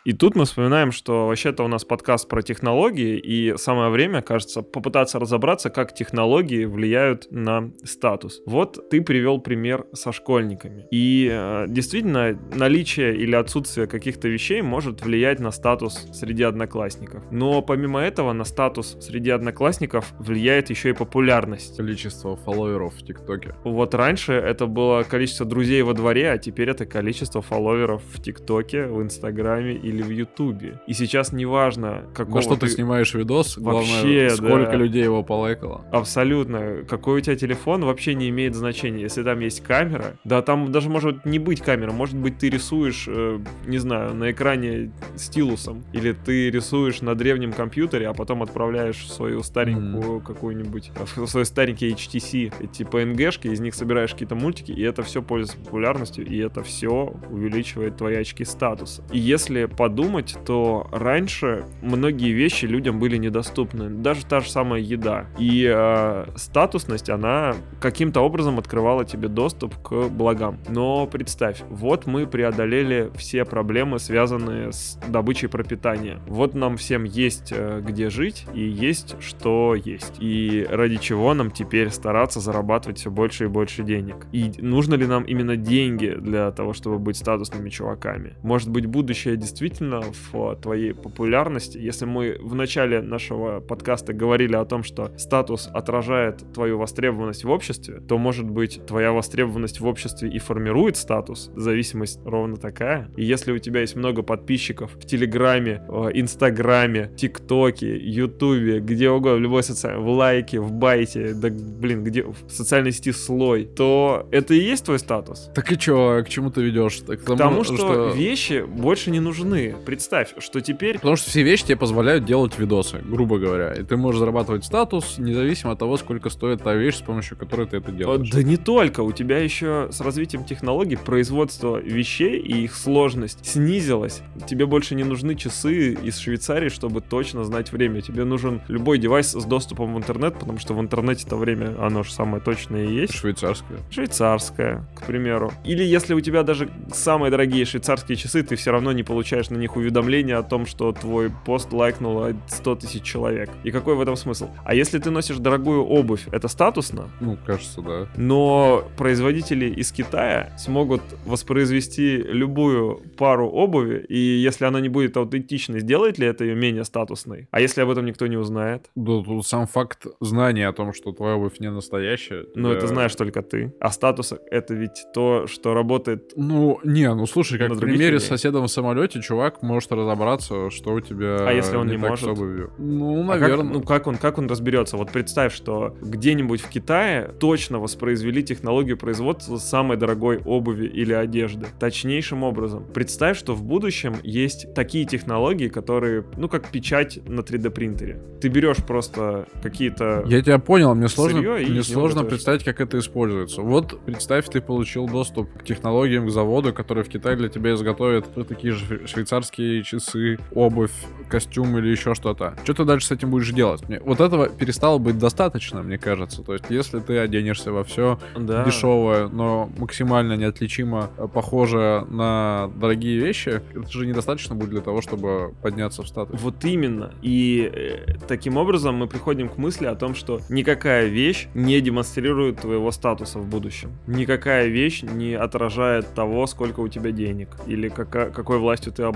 [0.05, 4.61] И тут мы вспоминаем, что вообще-то у нас подкаст про технологии, и самое время, кажется,
[4.61, 8.43] попытаться разобраться, как технологии влияют на статус.
[8.45, 10.85] Вот ты привел пример со школьниками.
[10.91, 17.23] И э, действительно, наличие или отсутствие каких-то вещей может влиять на статус среди одноклассников.
[17.31, 21.77] Но помимо этого, на статус среди одноклассников влияет еще и популярность.
[21.77, 23.55] Количество фолловеров в ТикТоке.
[23.63, 28.85] Вот раньше это было количество друзей во дворе, а теперь это количество фолловеров в ТикТоке,
[28.85, 30.81] в Инстаграме или или в Ютубе.
[30.87, 34.75] И сейчас неважно, какого На что ты ты снимаешь видос, Вообще, главное, сколько да.
[34.75, 35.85] людей его полайкало.
[35.91, 36.83] Абсолютно.
[36.87, 39.01] Какой у тебя телефон вообще не имеет значения.
[39.01, 43.05] Если там есть камера, да там даже может не быть камера, может быть ты рисуешь,
[43.07, 48.97] э, не знаю, на экране стилусом, или ты рисуешь на древнем компьютере, а потом отправляешь
[48.97, 54.71] в свою старенькую какую-нибудь, в свой старенький HTC, типа PNG-шки, из них собираешь какие-то мультики,
[54.71, 59.03] и это все пользуется популярностью, и это все увеличивает твои очки статуса.
[59.11, 65.27] И если подумать, то раньше многие вещи людям были недоступны, даже та же самая еда.
[65.37, 70.57] И э, статусность, она каким-то образом открывала тебе доступ к благам.
[70.69, 76.17] Но представь, вот мы преодолели все проблемы, связанные с добычей пропитания.
[76.25, 80.15] Вот нам всем есть э, где жить и есть что есть.
[80.19, 84.25] И ради чего нам теперь стараться зарабатывать все больше и больше денег.
[84.31, 88.33] И нужно ли нам именно деньги для того, чтобы быть статусными чуваками?
[88.41, 89.35] Может быть, будущее
[89.75, 91.77] действительно в твоей популярности?
[91.77, 97.49] Если мы в начале нашего подкаста говорили о том, что статус отражает твою востребованность в
[97.49, 101.51] обществе, то, может быть, твоя востребованность в обществе и формирует статус.
[101.55, 103.09] Зависимость ровно такая.
[103.17, 109.37] И если у тебя есть много подписчиков в Телеграме, э, Инстаграме, ТикТоке, Ютубе, где угодно,
[109.37, 114.27] в любой социальной, в лайке, в байте, да, блин, где в социальной сети слой, то
[114.31, 115.49] это и есть твой статус.
[115.53, 117.01] Так и чё, к чему ты ведешь?
[117.01, 119.64] К тому, что, вещи больше не нужны.
[119.85, 123.73] Представь, что теперь Потому что все вещи тебе позволяют делать видосы, грубо говоря.
[123.73, 127.67] И ты можешь зарабатывать статус, независимо от того, сколько стоит та вещь, с помощью которой
[127.67, 128.29] ты это делаешь.
[128.29, 134.21] Да не только, у тебя еще с развитием технологий производство вещей и их сложность снизилась.
[134.47, 138.01] Тебе больше не нужны часы из Швейцарии, чтобы точно знать время.
[138.01, 142.03] Тебе нужен любой девайс с доступом в интернет, потому что в интернете то время, оно
[142.03, 143.13] же самое точное и есть.
[143.13, 143.79] Швейцарская.
[143.89, 145.51] Швейцарская, к примеру.
[145.63, 149.57] Или если у тебя даже самые дорогие швейцарские часы, ты все равно не получаешь на
[149.57, 153.49] них уведомления о том, что твой пост лайкнуло 100 тысяч человек.
[153.63, 154.49] И какой в этом смысл?
[154.63, 157.09] А если ты носишь дорогую обувь, это статусно?
[157.21, 158.07] Ну, кажется, да.
[158.15, 165.79] Но производители из Китая смогут воспроизвести любую пару обуви, и если она не будет аутентичной,
[165.79, 167.47] сделает ли это ее менее статусной?
[167.51, 168.89] А если об этом никто не узнает?
[168.95, 172.45] Да, тут сам факт знания о том, что твоя обувь не настоящая.
[172.55, 173.73] Ну, это знаешь только ты.
[173.79, 178.19] А статус— это ведь то, что работает Ну, не, ну слушай, как На в примере
[178.19, 178.29] с людей.
[178.29, 182.25] соседом в самолете, чувак может разобраться, что у тебя А если он не так может?
[182.25, 182.71] с обувью.
[182.77, 183.73] Ну, А как- наверное.
[183.73, 184.97] ну как он, как он разберется?
[184.97, 191.67] Вот представь, что где-нибудь в Китае точно воспроизвели технологию производства самой дорогой обуви или одежды.
[191.79, 192.85] Точнейшим образом.
[192.93, 198.21] Представь, что в будущем есть такие технологии, которые, ну как печать на 3D принтере.
[198.41, 200.23] Ты берешь просто какие-то...
[200.27, 203.61] Я тебя понял, мне сложно, мне сложно представить, как это используется.
[203.61, 208.25] Вот представь, ты получил доступ к технологиям, к заводу, который в Китае для тебя изготовит
[208.47, 210.91] такие же шве- швейцарские часы, обувь,
[211.29, 212.53] костюм или еще что-то.
[212.63, 213.87] Что ты дальше с этим будешь делать?
[213.89, 216.43] Мне, вот этого перестало быть достаточно, мне кажется.
[216.43, 218.63] То есть, если ты оденешься во все Да.
[218.63, 225.01] дешевое, но максимально неотличимо э, похоже на дорогие вещи, это же недостаточно будет для того,
[225.01, 226.39] чтобы подняться в статус.
[226.41, 227.11] Вот именно.
[227.23, 232.61] И э, таким образом мы приходим к мысли о том, что никакая вещь не демонстрирует
[232.61, 233.89] твоего статуса в будущем.
[234.05, 239.14] Никакая вещь не отражает того, сколько у тебя денег или кака- какой властью ты обладаешь.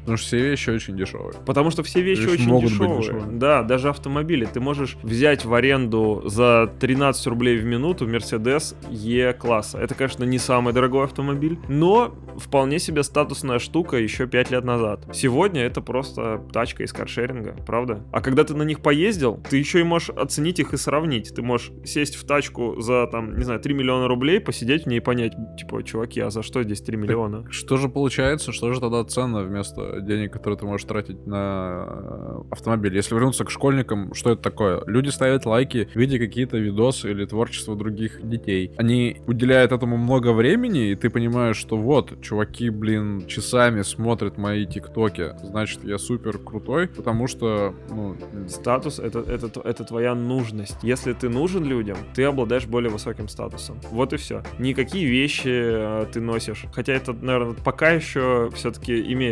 [0.00, 1.34] Потому что все вещи очень дешевые.
[1.46, 3.26] Потому что все вещи Вещи очень могут быть дешевые.
[3.32, 4.46] Да, даже автомобили.
[4.46, 9.78] Ты можешь взять в аренду за 13 рублей в минуту Mercedes E-класса.
[9.78, 15.06] Это, конечно, не самый дорогой автомобиль, но вполне себе статусная штука еще 5 лет назад.
[15.12, 18.04] Сегодня это просто тачка из каршеринга, правда?
[18.12, 21.34] А когда ты на них поездил, ты еще и можешь оценить их и сравнить.
[21.34, 24.98] Ты можешь сесть в тачку за, там, не знаю, 3 миллиона рублей, посидеть в ней
[24.98, 27.44] и понять, типа, чуваки, а за что здесь 3 миллиона?
[27.50, 29.00] Что же получается, что же тогда
[29.36, 32.94] ценно вместо денег, которые ты можешь тратить на э, автомобиль?
[32.94, 34.82] Если вернуться к школьникам, что это такое?
[34.86, 38.72] Люди ставят лайки, видя какие-то видосы или творчество других детей.
[38.76, 44.66] Они уделяют этому много времени, и ты понимаешь, что вот, чуваки, блин, часами смотрят мои
[44.66, 48.16] тиктоки, значит, я супер крутой, потому что, ну,
[48.48, 50.76] Статус это, это, это твоя нужность.
[50.82, 53.80] Если ты нужен людям, ты обладаешь более высоким статусом.
[53.90, 54.42] Вот и все.
[54.58, 56.66] Никакие вещи э, ты носишь.
[56.72, 59.25] Хотя это, наверное, пока еще все-таки имеет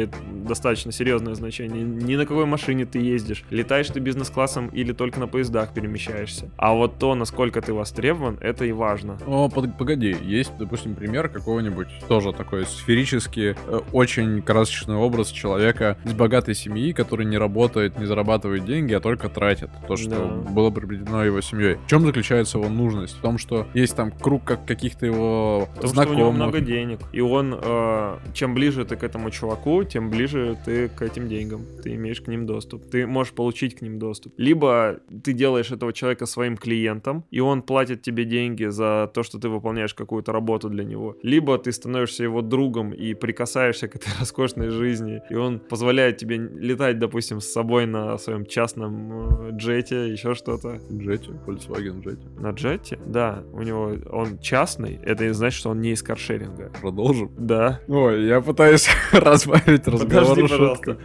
[0.47, 1.83] достаточно серьезное значение.
[1.83, 3.45] Ни на какой машине ты ездишь.
[3.51, 6.51] Летаешь ты бизнес-классом или только на поездах перемещаешься.
[6.57, 9.19] А вот то, насколько ты востребован, это и важно.
[9.27, 15.97] О, под- погоди, есть, допустим, пример какого-нибудь тоже такой сферический, э, очень красочный образ человека
[16.05, 20.51] из богатой семьи, который не работает, не зарабатывает деньги, а только тратит то, что Да.
[20.51, 21.77] было приобретено его семьей.
[21.77, 23.17] В чем заключается его нужность?
[23.17, 26.35] В том, что есть там круг как каких-то его Потому что у него знакомых.
[26.37, 27.01] много денег.
[27.13, 31.29] И он, э, чем ближе ты к этому чуваку, игру, тем ближе ты к этим
[31.29, 31.63] деньгам.
[31.83, 32.91] Ты имеешь к ним доступ.
[32.91, 34.33] Ты можешь получить к ним доступ.
[34.37, 39.39] Либо ты делаешь этого человека своим клиентом, и он платит тебе деньги за то, что
[39.39, 41.17] ты выполняешь какую-то работу для него.
[41.23, 46.37] Либо ты становишься его другом и прикасаешься к этой роскошной жизни, и он позволяет тебе
[46.37, 50.81] летать, допустим, с собой на своем частном э, джете, еще что-то.
[50.91, 52.29] Джете, Volkswagen Джете.
[52.39, 52.99] На джете?
[53.07, 56.73] Да, у него он частный, это не значит, что он не из каршеринга.
[56.81, 57.31] Продолжим?
[57.37, 57.81] Да.
[57.89, 60.99] Ой, я пытаюсь разбавить разговор Подожди, пожалуйста.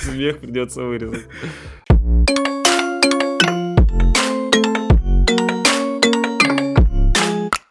[0.00, 1.26] Смех придется вырезать.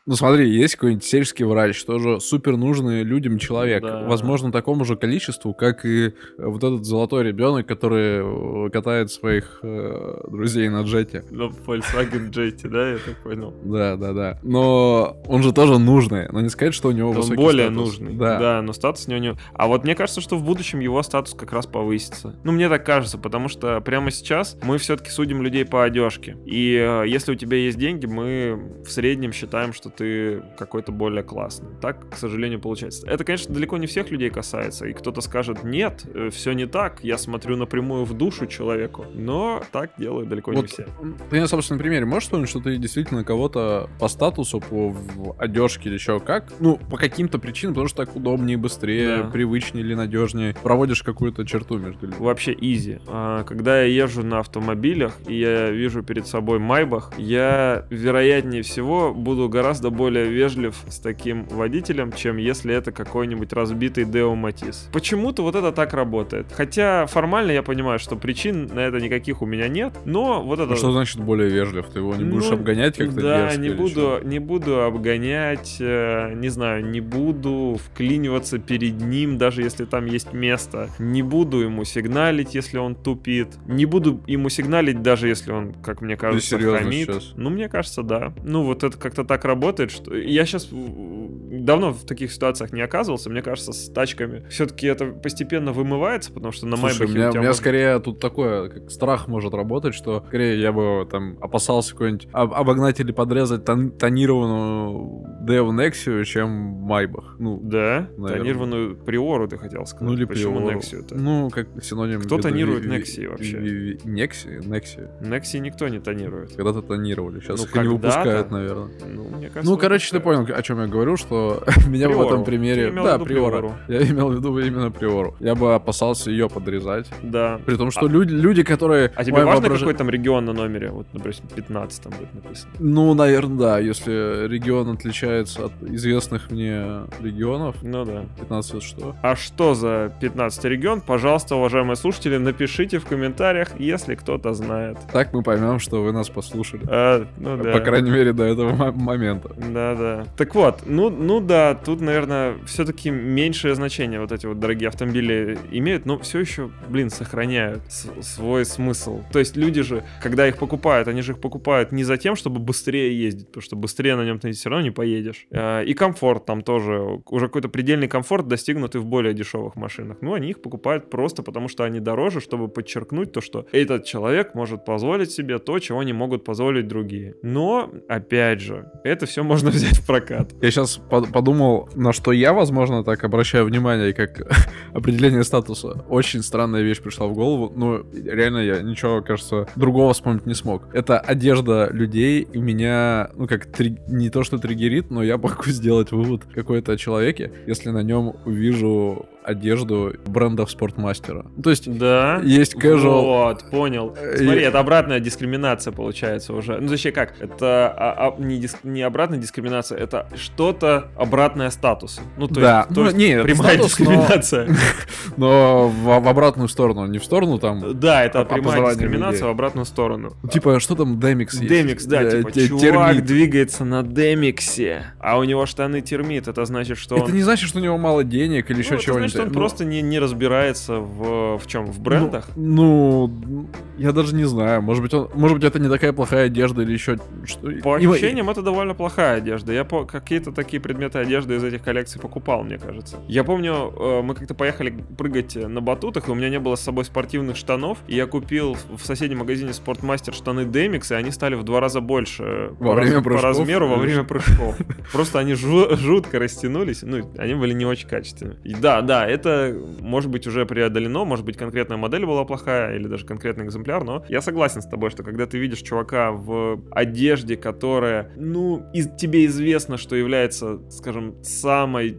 [0.07, 3.83] Ну смотри, есть какой-нибудь сельский врач, тоже супер нужный людям человек.
[3.83, 4.03] Да.
[4.03, 10.21] Возможно, такому же количеству, как и вот этот золотой ребенок, который э, катает своих э,
[10.29, 11.25] друзей на джете.
[11.29, 13.53] Ну, Volkswagen Jeti, да, я так понял.
[13.65, 14.39] Да, да, да.
[14.43, 16.29] Но он же тоже нужный.
[16.31, 17.85] Но не сказать, что у него Он высокий более статус.
[17.85, 18.13] нужный.
[18.13, 18.39] Да.
[18.39, 18.61] Да.
[18.61, 19.35] но статус у него не...
[19.55, 22.33] А вот мне кажется, что в будущем его статус как раз повысится.
[22.45, 26.37] Ну, мне так кажется, потому что прямо сейчас мы все-таки судим людей по одежке.
[26.45, 31.23] И э, если у тебя есть деньги, мы в среднем считаем, что ты какой-то более
[31.23, 31.69] классный.
[31.81, 33.07] Так, к сожалению, получается.
[33.07, 34.85] Это, конечно, далеко не всех людей касается.
[34.87, 39.05] И кто-то скажет, нет, все не так, я смотрю напрямую в душу человеку.
[39.13, 40.87] Но так делают далеко не Вот все.
[41.29, 44.95] ты на собственном примере можешь вспомнить, что ты действительно кого-то по статусу, по
[45.39, 49.29] одежке или еще как, ну, по каким-то причинам, потому что так удобнее, быстрее, Да.
[49.29, 52.23] привычнее или надежнее, проводишь какую-то черту между людьми.
[52.23, 52.99] Вообще изи.
[53.07, 59.13] А, Когда я езжу на автомобилях и я вижу перед собой Майбах, я, вероятнее всего,
[59.13, 64.89] буду гораздо более вежлив с таким водителем, чем если это какой-нибудь разбитый Део Матис.
[64.93, 66.47] Почему-то вот это так работает.
[66.51, 70.73] Хотя формально я понимаю, что причин на это никаких у меня нет, но вот это...
[70.73, 71.85] А что значит более вежлив?
[71.87, 74.21] Ты его не будешь Ну, обгонять как-то Да, не буду, чё?
[74.23, 80.33] не буду обгонять, э, не знаю, не буду вклиниваться перед ним, даже если там есть
[80.33, 80.89] место.
[80.99, 83.57] Не буду ему сигналить, если он тупит.
[83.67, 87.07] Не буду ему сигналить, даже если он, как мне кажется, хамит.
[87.07, 87.33] сейчас?
[87.35, 88.33] Ну, мне кажется, да.
[88.43, 93.29] Ну, вот это как-то так работает, что я сейчас давно в таких ситуациях не оказывался.
[93.29, 97.31] Мне кажется, с тачками все-таки это постепенно вымывается, потому что на Слушай, у меня, у
[97.31, 101.91] меня можно- скорее тут такое, как страх может работать, что скорее я бы там опасался
[101.93, 107.35] какой-нибудь об- обогнать или подрезать тон- тонированную Dev Nexia, чем Майбах.
[107.39, 108.37] Ну, Да, Наверное.
[108.37, 110.07] тонированную приору ты хотел сказать.
[110.07, 110.75] ну или Почему Prioro.
[110.77, 111.15] Nexia-то?
[111.15, 112.21] Ну, как синоним.
[112.21, 113.57] Кто тонирует Nexia вообще?
[114.05, 114.59] Nexia?
[114.61, 115.09] Nexia.
[115.21, 116.55] Nexi никто не тонирует.
[116.55, 118.89] Когда-то тонировали, сейчас Ну, их не выпускают, наверное.
[119.13, 122.27] Ну, мне кажется, Ну, короче, ты понял, о чем я говорю, что меня в Приору.
[122.27, 122.91] этом примере...
[122.91, 123.59] Да, Приора.
[123.59, 123.73] Приору.
[123.87, 125.35] Я имел в виду именно Приору.
[125.39, 127.07] Я бы опасался ее подрезать.
[127.23, 127.59] Да.
[127.65, 129.11] При том, что люди, люди, которые...
[129.15, 130.89] А тебе важно, какой там регион на номере?
[130.91, 132.71] Вот, например, 15 там будет написано.
[132.79, 133.79] Ну, наверное, да.
[133.79, 138.25] Если регион отличается от известных мне регионов, Ну да.
[138.39, 139.15] 15 это что?
[139.21, 141.01] А что за 15 регион?
[141.01, 144.97] Пожалуйста, уважаемые слушатели, напишите в комментариях, если кто-то знает.
[145.11, 146.83] Так мы поймем, что вы нас послушали.
[146.87, 147.71] А, ну да.
[147.71, 149.49] По крайней мере, до этого мо- момента.
[149.57, 150.25] Да, да.
[150.37, 155.57] Так вот, ну, ну да, тут, наверное, все-таки меньшее значение вот эти вот дорогие автомобили
[155.71, 159.21] имеют, но все еще, блин, сохраняют свой смысл.
[159.31, 162.59] То есть люди же, когда их покупают, они же их покупают не за тем, чтобы
[162.59, 165.26] быстрее ездить, потому что быстрее на нем ты все равно не поедешь.
[165.51, 170.17] А, И комфорт там тоже, уже какой-то предельный комфорт достигнутый в более дешевых машинах.
[170.21, 174.53] Ну, они их покупают просто потому, что они дороже, чтобы подчеркнуть то, что этот человек
[174.55, 177.35] может позволить себе то, чего не могут позволить другие.
[177.43, 180.53] Но, опять же, это все можно взять в прокат.
[180.61, 180.99] Я сейчас
[181.33, 184.41] подумал, на что я, возможно, так обращаю внимание, как
[184.93, 186.05] определение статуса.
[186.09, 190.93] Очень странная вещь пришла в голову, но реально я ничего, кажется, другого вспомнить не смог.
[190.93, 195.63] Это одежда людей, и меня, ну как, три- не то что триггерит, но я могу
[195.65, 201.45] сделать вывод какой-то о человеке, если на нем увижу одежду брендов спортмастера.
[201.63, 202.41] То есть Да.
[202.43, 203.21] есть casual...
[203.21, 204.15] Вот, понял.
[204.15, 206.77] Смотри, и- это обратная дискриминация получается уже.
[206.79, 212.21] Ну, точнее как, это а, а, не, дис- не обратная дискриминация, это что-то обратное статусу.
[212.37, 214.67] Ну, то Да, есть, то ну, есть не, это прямая статус, дискриминация.
[215.37, 217.97] Но в, в обратную сторону, не в сторону там...
[217.99, 219.43] Да, это Об- прямая дискриминация людей.
[219.43, 220.33] в обратную сторону.
[220.51, 221.67] Типа, что там Демикс есть?
[221.67, 226.97] Демикс, да, Э, типа, чувак двигается на Демиксе, а у него штаны термит, это значит,
[226.97, 227.31] что Это он...
[227.33, 229.31] не значит, что у него мало денег или еще Ну, это чего-нибудь.
[229.37, 231.85] Значит, он Ну, просто не, не разбирается в, в чем?
[231.91, 232.49] В брендах?
[232.55, 234.81] Ну, ну, я даже не знаю.
[234.81, 237.69] Может быть, он, может быть, это не такая плохая одежда или еще что.
[237.83, 239.73] По И- ощущениям, это довольно плохая одежда.
[239.73, 243.17] Я по какие-то такие предметы одежды из этих коллекций покупал, мне кажется.
[243.27, 246.81] Я помню, э, мы как-то поехали прыгать на батутах, и у меня не было с
[246.81, 247.97] собой спортивных штанов.
[248.07, 252.01] И я купил в- соседнем магазине Спортмастер штаны Demix, и они стали в два раза
[252.01, 253.43] больше Во по, раз- время по прыжков?
[253.43, 254.75] размеру во время прыжков.
[255.11, 257.01] Просто они жу- жутко растянулись.
[257.03, 258.57] Ну, они были не очень качественные.
[258.63, 263.07] И да, да, это может быть уже преодолено, может быть конкретная модель была плохая или
[263.07, 267.57] даже конкретный экземпляр, но я согласен с тобой, что когда ты видишь чувака в одежде,
[267.57, 272.17] которая, ну, из, тебе известно, что является, скажем, самой...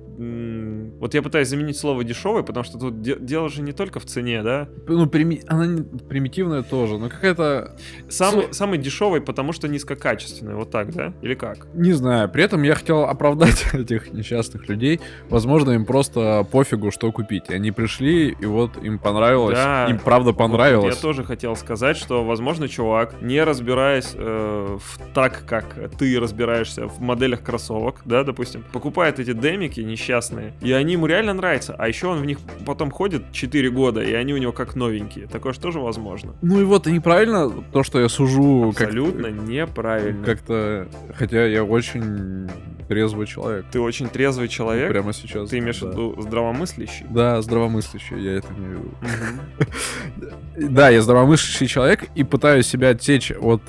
[0.98, 4.04] Вот я пытаюсь заменить слово дешевой, потому что тут де- дело же не только в
[4.04, 4.68] цене, да?
[4.86, 5.42] Ну, прими...
[5.46, 7.76] она не- примитивная тоже, но какая-то...
[8.08, 11.12] Самый, Сло- самый дешевый, потому что низкокачественный, вот так, да?
[11.22, 11.66] Или как?
[11.74, 12.28] Не знаю.
[12.28, 15.00] При этом я хотел оправдать этих несчастных людей.
[15.28, 17.48] Возможно, им просто пофигу, что купить.
[17.50, 19.56] Они пришли, и вот им понравилось.
[19.56, 19.86] Да.
[19.88, 20.96] Им правда понравилось.
[20.96, 26.86] Я тоже хотел сказать, что, возможно, чувак, не разбираясь э, в так, как ты разбираешься
[26.86, 31.88] в моделях кроссовок, да, допустим, покупает эти демики несчастные, и они ему реально нравятся, а
[31.88, 35.26] еще он в них потом ходит 4 года, и они у него как новенькие.
[35.26, 36.34] Такое же тоже возможно.
[36.42, 40.24] Ну и вот, и неправильно то, что я сужу как- Абсолютно неправильно.
[40.24, 40.88] как-то...
[41.14, 42.48] Хотя я очень
[42.88, 43.66] трезвый человек.
[43.70, 45.50] Ты очень трезвый человек, Прямо сейчас.
[45.50, 45.88] ты имеешь да.
[45.88, 47.04] в виду здравомыслящий.
[47.10, 48.90] Да, здравомыслящий, я это имею в виду.
[49.02, 50.28] Мгм.
[50.74, 53.62] Да, я здравомыслящий человек и пытаюсь себя отсечь от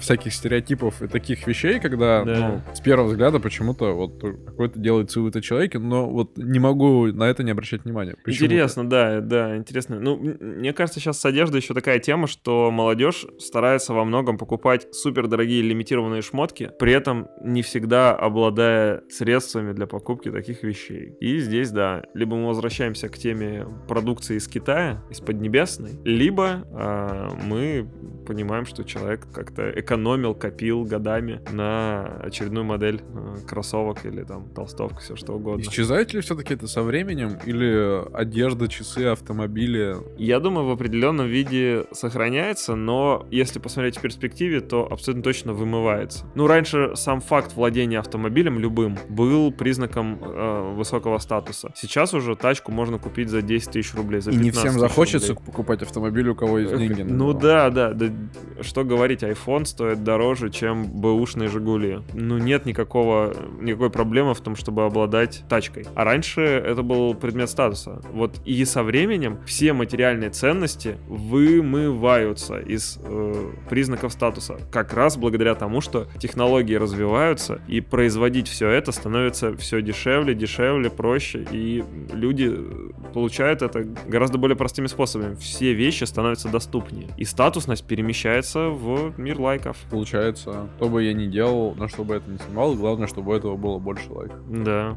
[0.00, 2.62] всяких стереотипов и таких вещей, когда Да.
[2.68, 7.06] ну, с первого взгляда почему-то вот какой-то делает вывод о человеке, но вот не могу
[7.06, 8.16] на это не обращать внимания.
[8.26, 9.98] Интересно, да, да, интересно.
[10.00, 14.88] Ну, мне кажется, сейчас с одеждой еще такая тема, что молодежь старается во многом покупать
[14.94, 21.14] супер дорогие лимитированные шмотки, при этом не всегда обладая средствами для покупки таких вещей.
[21.20, 27.30] И здесь, да, либо мы возвращаемся к теме продукции из Китая, из Поднебесной, либо а,
[27.42, 27.88] мы
[28.26, 35.00] понимаем, что человек как-то экономил, копил годами на очередную модель э, кроссовок или там толстовку,
[35.00, 35.62] все что угодно.
[35.62, 37.38] Исчезает ли все-таки это со временем?
[37.44, 39.96] Или одежда, часы, автомобили?
[40.18, 46.24] Я думаю, в определенном виде сохраняется, но если посмотреть в перспективе, то абсолютно точно вымывается.
[46.34, 51.72] Ну, раньше сам факт владения автомобилем любым был признаком э, высокого статуса.
[51.74, 55.28] Сейчас уже тачку можно купить за 10 тысяч рублей, за И не 15 всем захочется
[55.34, 55.46] рублей.
[55.46, 57.02] покупать автомобиль, у кого есть деньги.
[57.02, 58.06] Ну да, да, да.
[58.60, 62.00] Что говорить, iPhone стоит дороже, чем бэушные Жигули.
[62.12, 65.86] Ну нет никакого, никакой проблемы в том, чтобы обладать тачкой.
[65.94, 68.00] А раньше это был предмет статуса.
[68.12, 74.58] Вот и со временем все материальные ценности вымываются из э, признаков статуса.
[74.70, 80.90] Как раз благодаря тому, что технологии развиваются, и производить все это становится все дешевле, дешевле,
[80.90, 85.34] проще, и люди э, получают это гораздо более простыми способами.
[85.36, 87.08] Все вещи становятся доступнее.
[87.16, 89.76] И статусность перемещается в мир лайков.
[89.90, 93.34] Получается, что бы я ни делал, на что бы это ни снимал, главное, чтобы у
[93.34, 94.38] этого было больше лайков.
[94.48, 94.96] Да.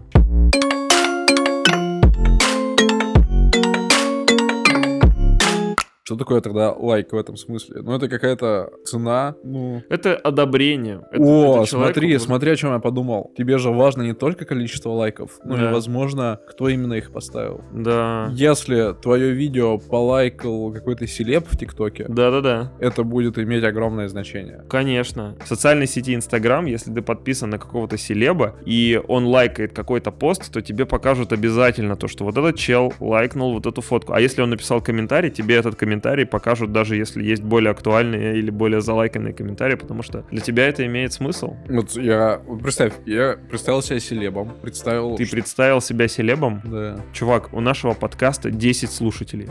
[6.21, 7.81] Такое тогда лайк в этом смысле?
[7.81, 9.81] Ну, это какая-то цена, ну...
[9.89, 11.01] Это одобрение.
[11.11, 13.31] Это- О, это смотри, вот- смотри, о чем я подумал.
[13.37, 15.69] Тебе же важно не только количество лайков, но Да.
[15.69, 17.61] и, возможно, кто именно их поставил.
[17.73, 18.29] Да.
[18.33, 22.71] Если твое видео полайкал какой-то селеб в ТикТоке, Да-да-да.
[22.79, 24.63] это будет иметь огромное значение.
[24.69, 25.35] Конечно.
[25.43, 30.51] В социальной сети Инстаграм, если ты подписан на какого-то селеба, и он лайкает какой-то пост,
[30.53, 34.13] то тебе покажут обязательно то, что вот этот чел лайкнул вот эту фотку.
[34.13, 38.49] А если он написал комментарий, тебе этот комментарий покажут, даже если есть более актуальные или
[38.49, 41.55] более залайканные комментарии, потому что для тебя это имеет смысл.
[41.67, 42.41] Вот я...
[42.45, 45.15] Вот представь, я представил себя селебом, представил...
[45.15, 46.61] Ты представил себя селебом?
[46.63, 46.99] Да.
[47.13, 49.49] Чувак, у нашего подкаста 10 слушателей.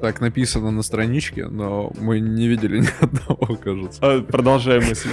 [0.00, 3.98] Так написано на страничке, но мы не видели ни одного, кажется.
[4.02, 5.08] А, Продолжай мысль.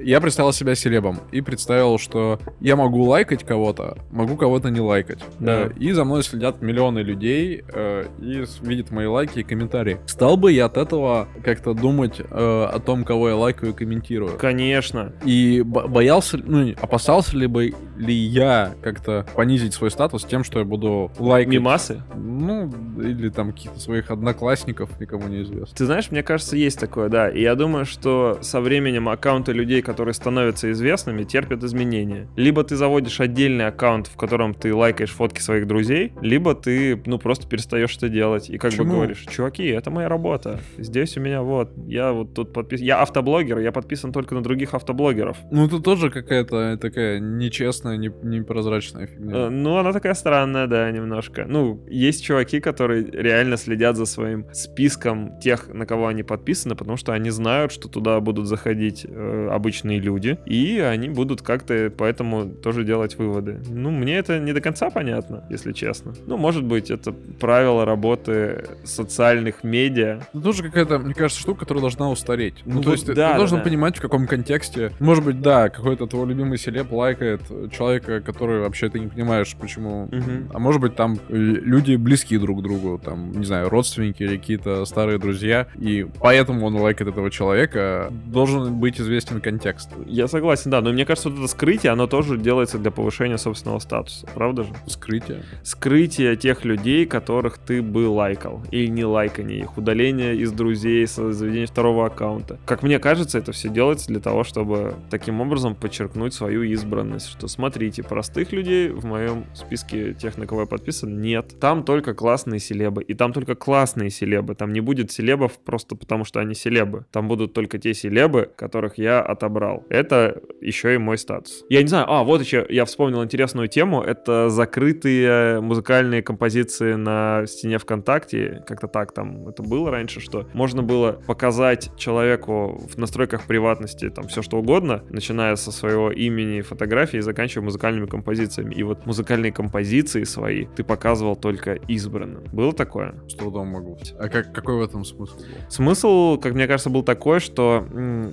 [0.00, 5.20] Я представил себя селебом и представил, что я могу лайкать кого-то, могу кого-то не лайкать.
[5.38, 5.66] Да.
[5.66, 9.98] Э, И за мной следят миллионы людей э, и видят мои лайки и комментарии.
[10.06, 14.36] Стал бы я от этого как-то думать э, о том, кого я лайкаю и комментирую?
[14.38, 15.12] Конечно.
[15.24, 20.58] И бо- боялся, ну, опасался ли бы ли я как-то понизить свой статус тем, что
[20.58, 21.54] я буду лайкать?
[21.54, 22.02] Мимасы?
[22.16, 25.74] Ну, или там каких-то своих одноклассников, никому не известно.
[25.76, 27.28] Ты знаешь, мне кажется, есть такое, да.
[27.28, 32.28] И я думаю, что со временем аккаунты людей, которые становятся известными, терпят изменения.
[32.36, 37.18] Либо ты заводишь отдельный аккаунт, в котором ты лайкаешь фотки своих друзей, либо ты, ну,
[37.18, 38.48] просто перестаешь это делать.
[38.50, 38.94] И как бы Почему?
[38.94, 40.60] говоришь, чуваки, это моя работа.
[40.78, 42.86] Здесь у меня вот, я вот тут подписан.
[42.86, 45.36] Я автоблогер, я подписан только на других автоблогеров.
[45.50, 49.50] Ну, это тоже какая-то такая нечестная, не- непрозрачная Э, фигня.
[49.50, 51.44] Ну, она такая странная, да, немножко.
[51.48, 56.96] Ну, есть чуваки, которые реально следят за своим списком тех, на кого они подписаны, потому
[56.96, 62.46] что они знают, что туда будут заходить э, обычные люди, и они будут как-то поэтому
[62.48, 63.60] тоже делать выводы.
[63.68, 66.14] Ну, мне это не до конца понятно, если честно.
[66.26, 70.20] Ну, может быть, это правило работы социальных медиа.
[70.32, 72.54] Это тоже какая-то, мне кажется, штука, которая должна устареть.
[72.64, 73.64] Ну, Ну то есть да, ты да, должен да.
[73.64, 74.92] понимать, в каком контексте.
[75.00, 80.08] Может быть, да, какой-то твой любимый селеб лайкает человека, который вообще ты не понимаешь, почему.
[80.10, 80.50] Мгм.
[80.54, 84.36] А может быть, там э, люди близкие друг к другу, там, не знаю, родственники или
[84.36, 88.12] какие-то старые друзья, и поэтому он лайкает этого человека.
[88.26, 89.90] Должен быть известен контекст.
[90.06, 93.78] Я согласен, да, но мне кажется, вот это скрытие, оно тоже делается для повышения собственного
[93.78, 94.70] статуса, правда же?
[94.86, 95.42] Скрытие.
[95.62, 101.66] Скрытие тех людей, которых ты бы лайкал, или не лайкание их, удаление из друзей, заведение
[101.66, 102.58] второго аккаунта.
[102.66, 107.48] Как мне кажется, это все делается для того, чтобы таким образом подчеркнуть свою избранность, что
[107.48, 111.58] смотрите, простых людей в моем списке тех, на кого я подписан, нет.
[111.60, 116.24] Там только классные селебы, и там только классные селебы, там не будет селебов просто потому,
[116.24, 117.06] что они селебы.
[117.12, 119.84] Там будут только те селебы, которых я отобрал.
[119.88, 121.64] Это еще и мой статус.
[121.68, 127.46] Я не знаю, а, вот еще я вспомнил интересную тему, это закрытые музыкальные композиции на
[127.46, 133.46] стене ВКонтакте, как-то так там это было раньше, что можно было показать человеку в настройках
[133.46, 138.74] приватности там все что угодно, начиная со своего имени, фотографии и заканчивая музыкальными композициями.
[138.74, 142.44] И вот музыкальные композиции свои ты показывал только избранным.
[142.52, 143.14] Было такое?
[143.28, 143.98] С трудом могу.
[144.18, 145.44] А как, какой в этом смысл был?
[145.68, 147.86] Смысл, как мне кажется, был такой, что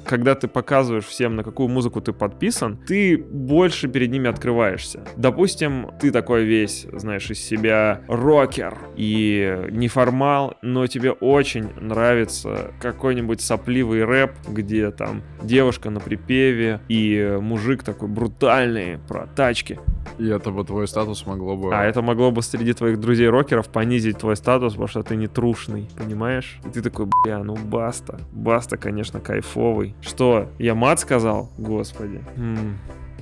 [0.06, 5.04] когда ты показываешь всем, на какую музыку ты подписан, ты больше перед ними открываешься.
[5.18, 13.42] Допустим, ты такой весь, знаешь, из себя рокер и неформал, но тебе очень нравится какой-нибудь
[13.42, 19.80] сопливый рэп, где там девушка на припеве и мужик такой брутальный про тачки.
[20.18, 21.76] И это бы твой статус могло бы...
[21.76, 25.88] А это могло бы среди твоих друзей-рокеров понизить твой статус, потому что ты не трушный,
[25.98, 26.60] понимаешь?
[26.66, 28.20] И ты такой, бля, ну баста.
[28.32, 29.96] Баста, конечно, кайфовый.
[30.02, 31.52] Что, я мат сказал?
[31.58, 32.22] Господи.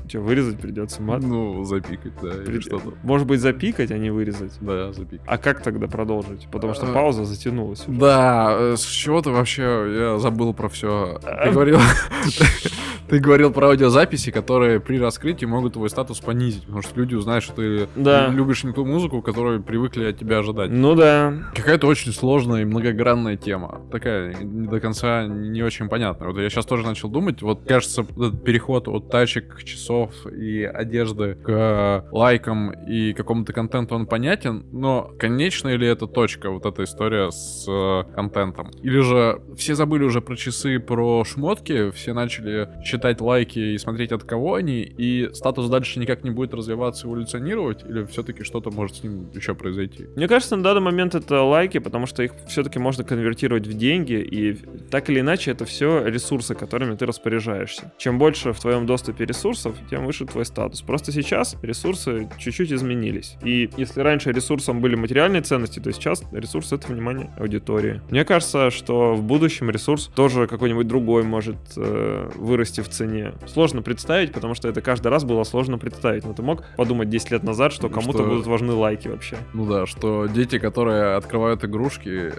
[0.08, 1.24] Че, вырезать придется мат?
[1.24, 2.94] Ну, запикать, да, или При- что-то.
[3.04, 4.52] Может быть, запикать, а не вырезать?
[4.60, 5.22] Да, запикать.
[5.26, 6.50] А как тогда продолжить?
[6.52, 7.88] Потому что А, пауза затянулась.
[7.88, 7.98] уже.
[8.00, 11.20] Да, э, с чего ты вообще, я забыл про все.
[11.24, 11.46] А.
[11.46, 11.80] Ты говорил,
[13.14, 17.44] ты говорил про аудиозаписи, которые при раскрытии могут твой статус понизить, потому что люди узнают,
[17.44, 18.30] что ты Да.
[18.30, 20.72] любишь не ту музыку, которую привыкли от тебя ожидать.
[20.72, 21.32] Ну да.
[21.54, 23.82] Какая-то очень сложная и многогранная тема.
[23.92, 26.30] Такая не до конца не очень понятная.
[26.30, 31.36] Вот я сейчас тоже начал думать, вот кажется, этот переход от тачек, часов и одежды
[31.36, 36.84] к э, лайкам и какому-то контенту он понятен, но конечная ли это точка, вот эта
[36.84, 38.72] история с э, контентом?
[38.82, 44.12] Или же все забыли уже про часы, про шмотки, все начали считать лайки и смотреть
[44.12, 48.98] от кого они, и статус дальше никак не будет развиваться, эволюционировать, или все-таки что-то может
[48.98, 50.08] с ним еще произойти?
[50.16, 54.14] Мне кажется, на данный момент это лайки, потому что их все-таки можно конвертировать в деньги,
[54.14, 54.54] и
[54.90, 57.94] так или иначе это все ресурсы, которыми ты распоряжаешься.
[57.98, 60.82] Чем больше в твоем доступе ресурсов, тем выше твой статус.
[60.82, 63.36] Просто сейчас ресурсы чуть-чуть изменились.
[63.44, 68.02] И если раньше ресурсом были материальные ценности, то сейчас ресурс— это внимание аудитории.
[68.10, 73.34] Мне кажется, что в будущем ресурс тоже какой-нибудь другой может э, вырасти в цене.
[73.48, 76.24] Сложно представить, потому что это каждый раз было сложно представить.
[76.26, 79.38] Но ты мог подумать 10 лет назад, что Ну, кому-то что- будут важны лайки вообще.
[79.54, 82.32] Ну да, что дети, которые открывают игрушки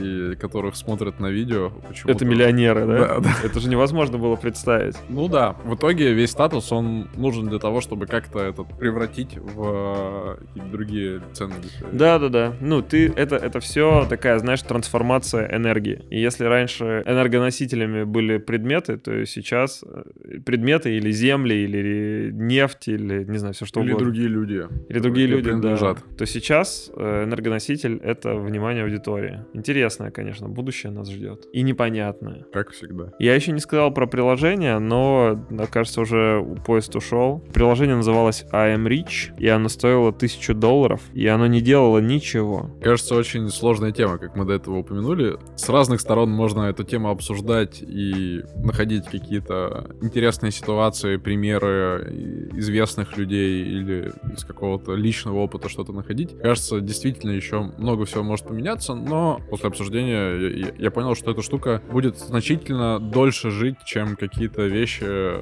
[0.00, 2.98] и которых смотрят на видео, почему Это миллионеры, да?
[2.98, 3.30] Да, да.
[3.44, 4.96] Это же невозможно было представить.
[5.08, 10.36] Ну да, в итоге весь статус, он нужен для того, чтобы как-то этот превратить в
[10.40, 11.84] э, какие-то другие ценности.
[11.92, 12.52] Да, да, да.
[12.60, 16.04] Ну, ты это, это все такая, знаешь, трансформация энергии.
[16.10, 19.82] И если раньше энергоносителями были предметы, то сейчас
[20.44, 24.06] предметы или земли, или нефть, или не знаю, все что Или угодно.
[24.06, 24.66] другие люди.
[24.88, 25.96] Или другие люди, да.
[26.16, 29.40] То сейчас э, энергоноситель— это внимание аудитории.
[29.54, 31.46] Интересное, конечно, будущее нас ждет.
[31.52, 32.44] И непонятное.
[32.52, 33.12] Как всегда.
[33.18, 37.42] Я еще не сказал про приложение, но, кажется, уже поезд ушел.
[37.52, 42.70] Приложение называлось I am Rich, и оно стоило тысячу долларов, и оно не делало ничего.
[42.82, 45.36] Кажется, очень сложная тема, как мы до этого упомянули.
[45.56, 53.62] С разных сторон можно эту тему обсуждать и находить какие-то интересные ситуации, примеры известных людей
[53.64, 56.38] или из какого-то личного опыта что-то находить.
[56.40, 61.42] Кажется, действительно еще много всего может поменяться, но после обсуждения я, я- понял, что эта
[61.42, 65.40] штука будет значительно дольше жить, чем какие-то вещи, э,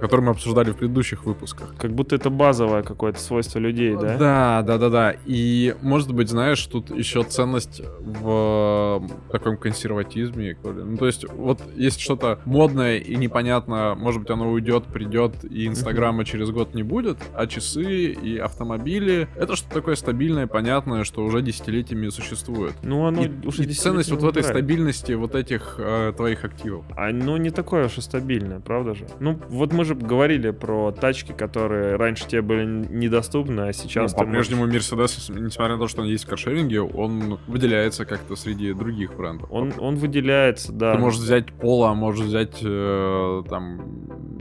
[0.00, 1.74] которые мы обсуждали в предыдущих выпусках.
[1.78, 4.16] Как будто это базовое какое-то свойство людей, да?
[4.16, 5.14] Да, да, да, да.
[5.24, 10.56] И может быть, знаешь, тут еще ценность в таком консерватизме.
[10.64, 15.44] Ну, то есть, вот есть что-то модное и непонятно конечно, может быть, оно уйдет, придет,
[15.44, 21.04] и Инстаграма через год не будет, а часы и автомобили— это что-то такое стабильное, понятное,
[21.04, 22.74] что уже десятилетиями существует.
[22.82, 26.84] Ну, оно и, уже и ценность вот в этой стабильности вот этих э, твоих активов.
[26.96, 29.06] Оно не такое уж и стабильное, правда же?
[29.20, 34.12] Ну, вот мы же говорили про тачки, которые раньше тебе были недоступны, а сейчас...
[34.12, 34.92] Ну, по-прежнему можешь...
[34.92, 39.48] Mercedes, несмотря на то, что он есть в каршеринге, он выделяется как-то среди других брендов.
[39.50, 40.94] Он, он выделяется, да.
[40.94, 43.67] Ты можешь взять Пола, можешь взять э, там,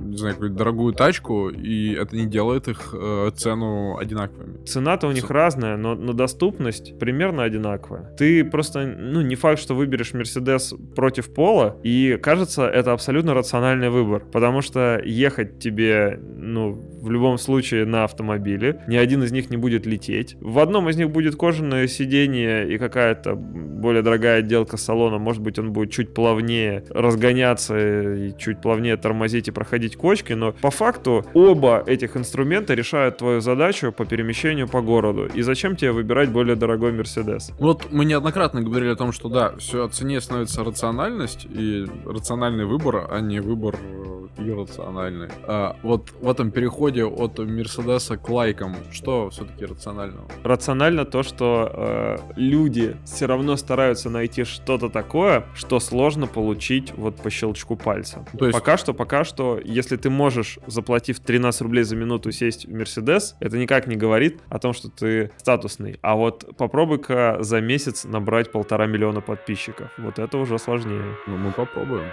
[0.08, 4.66] не знаю, какую-то дорогую тачку, и это не делает их э, цену одинаковыми.
[4.66, 8.16] Цена-то у них разная, но, но доступность примерно одинаковая.
[8.18, 13.90] Ты просто, ну, не факт, что выберешь Mercedes против Пола, и кажется, это абсолютно рациональный
[13.90, 19.50] выбор, потому что ехать тебе, ну, в любом случае на автомобиле, ни один из них
[19.50, 20.36] не будет лететь.
[20.42, 25.60] В одном из них будет кожаное сиденье и какая-то более дорогая отделка салона, может быть,
[25.60, 31.26] он будет чуть плавнее разгоняться и чуть плавнее тормозить и проходить кочки, но по факту
[31.34, 35.28] оба этих инструмента решают твою задачу по перемещению по городу.
[35.28, 37.52] И зачем тебе выбирать более дорогой Мерседес?
[37.60, 42.66] Вот мы неоднократно говорили о том, что да, все о цене становится рациональность и рациональный
[42.66, 45.30] выбор, а не выбор э, иррациональный.
[45.44, 50.28] А вот в этом переходе от Мерседеса к лайкам, что все-таки рационального?
[50.44, 57.18] Рационально то, что э, люди все равно стараются найти что-то такое, что сложно получить вот
[57.18, 58.26] по щелчку пальца.
[58.38, 58.58] То есть...
[58.58, 63.38] Пока что, пока что, если ты можешь, заплатив 13 рублей за минуту, сесть в Мерседес,
[63.40, 65.98] это никак не говорит о том, что ты статусный.
[66.02, 69.88] А вот попробуй-ка за месяц набрать полтора миллиона подписчиков.
[69.98, 71.16] Вот это уже сложнее.
[71.26, 72.04] Ну, мы попробуем.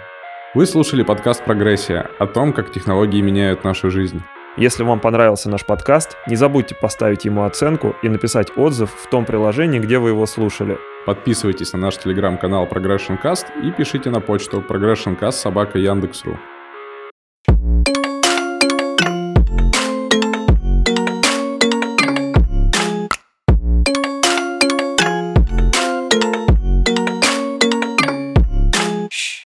[0.53, 4.21] Вы слушали подкаст «Прогрессия» о том, как технологии меняют нашу жизнь.
[4.55, 9.25] Если вам понравился наш подкаст, не забудьте поставить ему оценку и написать отзыв в том
[9.25, 10.77] приложении, где вы его слушали.
[11.05, 16.37] Подписывайтесь на наш телеграм-канал Progression Cast и пишите на почту progressioncast собака Яндекс.ру.